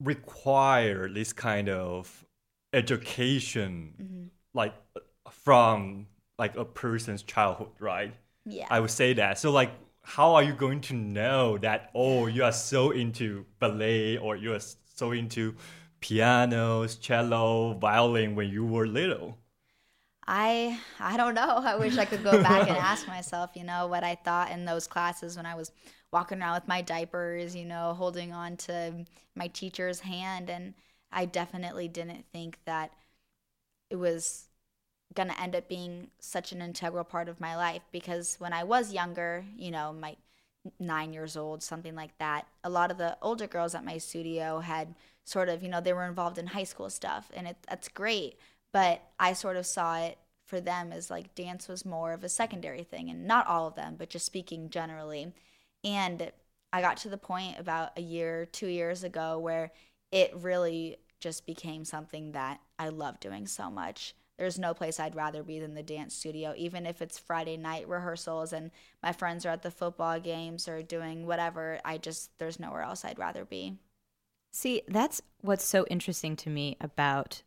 [0.00, 2.24] require this kind of
[2.72, 4.24] education mm-hmm.
[4.54, 4.74] like
[5.30, 6.06] from
[6.38, 8.14] like a person's childhood, right?
[8.44, 8.66] Yeah.
[8.70, 9.38] I would say that.
[9.38, 9.70] So like
[10.02, 14.54] how are you going to know that oh you are so into ballet or you
[14.54, 14.60] are
[14.94, 15.54] so into
[16.00, 19.38] pianos, cello, violin when you were little?
[20.26, 21.62] I I don't know.
[21.64, 24.64] I wish I could go back and ask myself, you know, what I thought in
[24.64, 25.72] those classes when I was
[26.12, 29.04] walking around with my diapers, you know, holding on to
[29.34, 30.74] my teacher's hand and
[31.10, 32.92] I definitely didn't think that
[33.90, 34.48] it was
[35.14, 38.64] going to end up being such an integral part of my life because when I
[38.64, 40.16] was younger, you know, my
[40.78, 44.60] 9 years old, something like that, a lot of the older girls at my studio
[44.60, 44.94] had
[45.24, 48.38] sort of, you know, they were involved in high school stuff and it that's great,
[48.72, 52.28] but I sort of saw it for them as like dance was more of a
[52.28, 55.32] secondary thing and not all of them, but just speaking generally.
[55.84, 56.32] And
[56.72, 59.72] I got to the point about a year, 2 years ago where
[60.12, 64.14] it really just became something that I love doing so much.
[64.38, 67.88] There's no place I'd rather be than the dance studio, even if it's Friday night
[67.88, 68.70] rehearsals and
[69.02, 71.80] my friends are at the football games or doing whatever.
[71.84, 73.78] I just, there's nowhere else I'd rather be.
[74.52, 77.42] See, that's what's so interesting to me about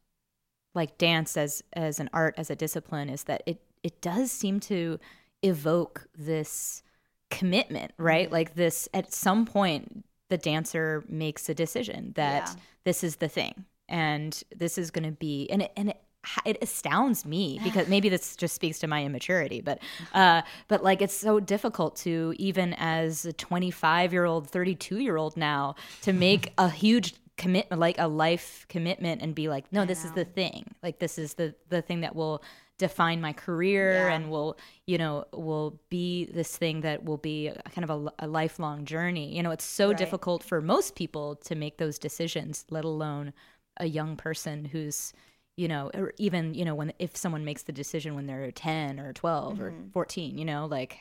[0.73, 4.59] like dance as as an art as a discipline is that it it does seem
[4.61, 4.99] to
[5.41, 6.83] evoke this
[7.31, 8.25] commitment, right?
[8.25, 8.33] Mm-hmm.
[8.33, 12.61] Like this at some point the dancer makes a decision that Yeah.
[12.85, 15.97] this is the thing and this is going to be and it, and it
[16.45, 19.79] it astounds me because maybe this just speaks to my immaturity but
[20.13, 25.17] uh but like it's so difficult to even as a 25 year old 32 year
[25.17, 25.73] old now
[26.03, 30.11] to make a huge commitment like a life commitment and be like no this is
[30.11, 32.43] the thing like this is the the thing that will
[32.81, 34.13] define my career Yeah.
[34.15, 34.57] and will
[34.87, 38.85] you know will be this thing that will be a, kind of a, a lifelong
[38.85, 39.97] journey you know it's so Right.
[40.03, 43.33] difficult for most people to make those decisions let alone
[43.77, 45.13] a young person who's
[45.57, 48.99] you know or even you know when if someone makes the decision when they're 10
[48.99, 49.89] or 12 or mm-hmm.
[49.93, 50.99] 14 you know like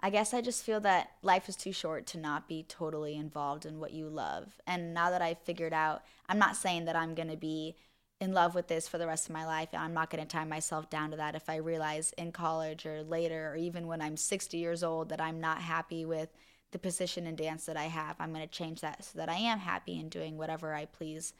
[0.00, 3.66] I guess I just feel that life is too short to not be totally involved
[3.66, 4.60] in what you love.
[4.64, 7.74] And now that I've figured out, I'm not saying that I'm going to be
[8.20, 9.68] in love with this for the rest of my life.
[9.72, 13.02] I'm not going to tie myself down to that if I realize in college or
[13.02, 16.28] later or even when I'm 60 years old that I'm not happy with
[16.72, 18.16] the position in dance that I have.
[18.18, 21.32] I'm going to change that so that I am happy in doing whatever I please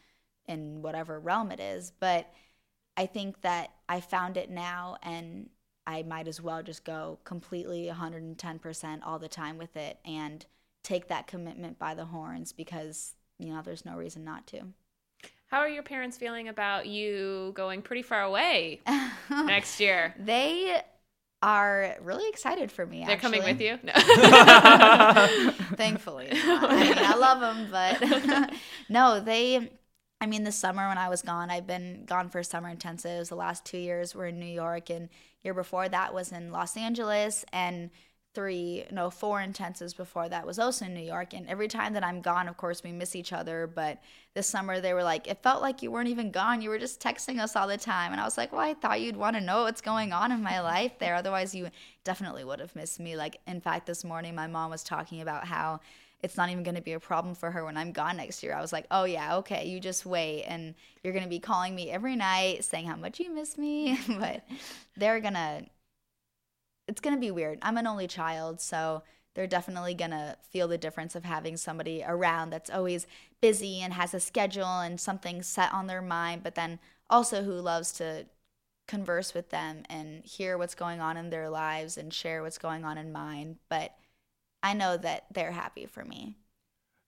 [0.46, 1.92] in whatever realm it is.
[1.98, 2.32] But
[2.96, 5.50] I think that I found it now and
[5.86, 10.44] I might as well just go completely 110% all the time with it and
[10.82, 14.62] take that commitment by the horns because, you know, there's no reason not to.
[15.48, 18.80] How are your parents feeling about you going pretty far away
[19.30, 20.14] next year?
[20.18, 20.82] They
[21.40, 23.04] are really excited for me.
[23.06, 23.78] They're coming with you?
[23.82, 23.92] No.
[25.76, 26.28] Thankfully.
[26.32, 28.52] I mean, I love them, but
[28.90, 29.70] no, they.
[30.20, 33.28] I mean, the summer when I was gone, I've been gone for summer intensives.
[33.28, 35.08] The last two years were in New York, and
[35.42, 37.90] year before that was in Los Angeles, and
[38.34, 41.34] three, no, four intensives before that was also in New York.
[41.34, 43.66] And every time that I'm gone, of course, we miss each other.
[43.66, 44.00] But
[44.34, 46.62] this summer, they were like, it felt like you weren't even gone.
[46.62, 48.12] You were just texting us all the time.
[48.12, 50.42] And I was like, well, I thought you'd want to know what's going on in
[50.42, 51.14] my life there.
[51.14, 51.68] Otherwise, you
[52.04, 53.16] definitely would have missed me.
[53.16, 55.80] Like, in fact, this morning, my mom was talking about how
[56.22, 58.54] it's not even going to be a problem for her when I'm gone next year.
[58.54, 60.44] I was like, oh, yeah, okay, you just wait.
[60.44, 63.98] And you're going to be calling me every night saying how much you miss me.
[64.08, 64.44] but
[64.96, 65.64] they're going to,
[66.88, 67.58] it's going to be weird.
[67.62, 69.02] I'm an only child, so
[69.34, 73.06] they're definitely going to feel the difference of having somebody around that's always
[73.40, 77.52] busy and has a schedule and something set on their mind, but then also who
[77.52, 78.26] loves to
[78.88, 82.84] converse with them and hear what's going on in their lives and share what's going
[82.84, 83.58] on in mine.
[83.68, 83.94] But
[84.62, 86.36] I know that they're happy for me.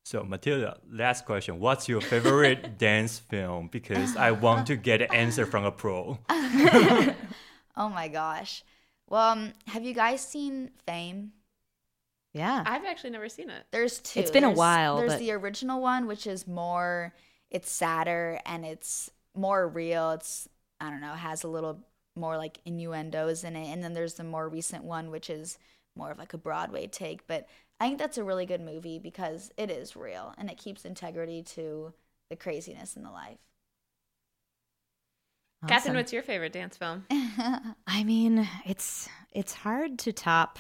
[0.05, 1.59] So Matilda, last question.
[1.59, 3.69] What's your favorite dance film?
[3.69, 6.19] Because I want to get an answer from a pro.
[7.77, 8.63] Oh my gosh.
[9.11, 11.33] Well, um, have you guys seen Fame?
[12.33, 13.65] yeah I've actually never seen it.
[13.73, 14.21] There's two.
[14.21, 17.13] It's been a while, There's but- the original one, which is more,
[17.51, 20.13] it's sadder and it's more real.
[20.13, 20.49] It's
[20.81, 21.81] I don't know, has a little
[22.17, 25.59] more like innuendos in it, and then there's the more recent one, which is
[25.97, 27.27] more of like a Broadway take.
[27.27, 27.49] But
[27.81, 31.43] I think that's a really good movie because it is real and it keeps integrity
[31.43, 31.93] to
[32.31, 33.39] the craziness in the life.
[35.69, 37.05] Catherine, what's your favorite dance film?
[37.87, 40.59] I mean, it's it's hard to top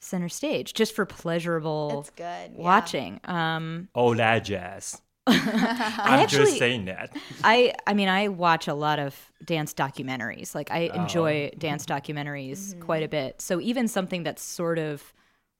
[0.00, 2.52] center stage just for pleasurable It's good.
[2.56, 2.62] yeah.
[2.62, 3.20] watching.
[3.24, 5.00] Um, All that jazz.
[5.26, 7.14] I I'm actually, just saying that.
[7.44, 9.14] I I mean, I watch a lot of
[9.44, 10.54] dance documentaries.
[10.54, 11.02] Like I Oh.
[11.02, 13.40] enjoy dance documentaries quite a bit.
[13.42, 15.12] So even something that's sort of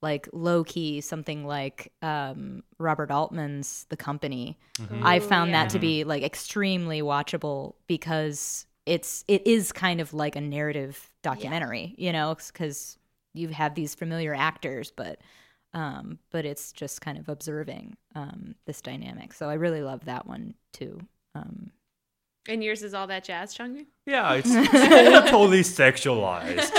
[0.02, 4.58] like low key, something like um, Robert Altman's The Company,
[5.04, 10.36] I found that to be like extremely watchable because it's it is kind of like
[10.36, 12.98] a narrative documentary, you know, because
[13.34, 15.20] you have these familiar actors, but
[15.74, 19.32] um, but it's just kind of observing um, this dynamic.
[19.34, 20.98] So I really love that one too.
[21.34, 21.70] Um,
[22.48, 23.86] And yours is all that jazz, Changmin?
[24.06, 26.70] Yeah, it's totally sexualized.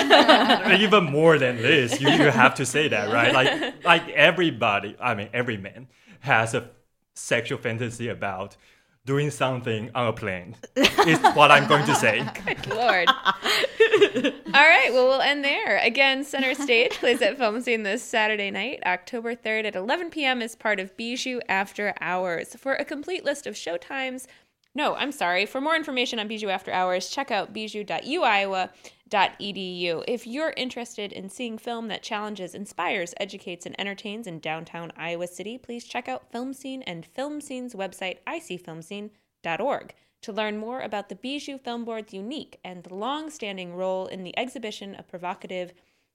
[0.80, 3.34] Even more than this, you, you have to say that, right?
[3.34, 5.88] Like like everybody, I mean every man
[6.22, 6.70] has a
[7.14, 8.57] sexual fantasy about
[9.05, 10.55] doing something on a plane.
[10.76, 12.24] is what I'm going to say.
[12.45, 13.07] Good lord.
[13.09, 15.78] All right, well, we'll end there.
[15.78, 20.41] Again, Center Stage plays at Film Scene this Saturday night, October 3rd at 11 p.m.
[20.41, 22.55] as part of Bijou After Hours.
[22.55, 24.28] For a complete list of showtimes,
[24.74, 25.45] no, I'm sorry.
[25.45, 30.03] For more information on Bijou After Hours, check out bijou.uiowa.edu.
[30.07, 35.28] If you're interested in seeing film that challenges, inspires, educates, and entertains in downtown Iowa
[35.28, 39.93] City, please check out Film Scene and Film Scene's website, icfilmscene.org.
[40.22, 44.38] To learn more about the Bijou Film Board's unique and long standing role in the
[44.38, 45.74] exhibition of provocative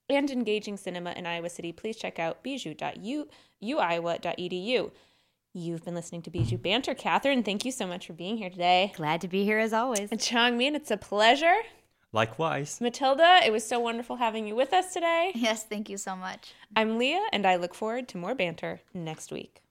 [0.08, 4.90] and engaging cinema in Iowa City, please check out bijou.uiowa.edu.
[5.58, 6.94] You've been listening to Bijou Banter.
[6.94, 8.92] Catherine, thank you so much for being here today.
[8.94, 10.10] glad to be here as always.
[10.10, 11.56] And Changmin, it's a pleasure.
[12.12, 12.78] Likewise.
[12.78, 15.32] Matilda, it was so wonderful having you with us today.
[15.34, 16.52] Yes, thank you so much.
[16.76, 19.62] I'm Leah, and I look forward to more banter next week.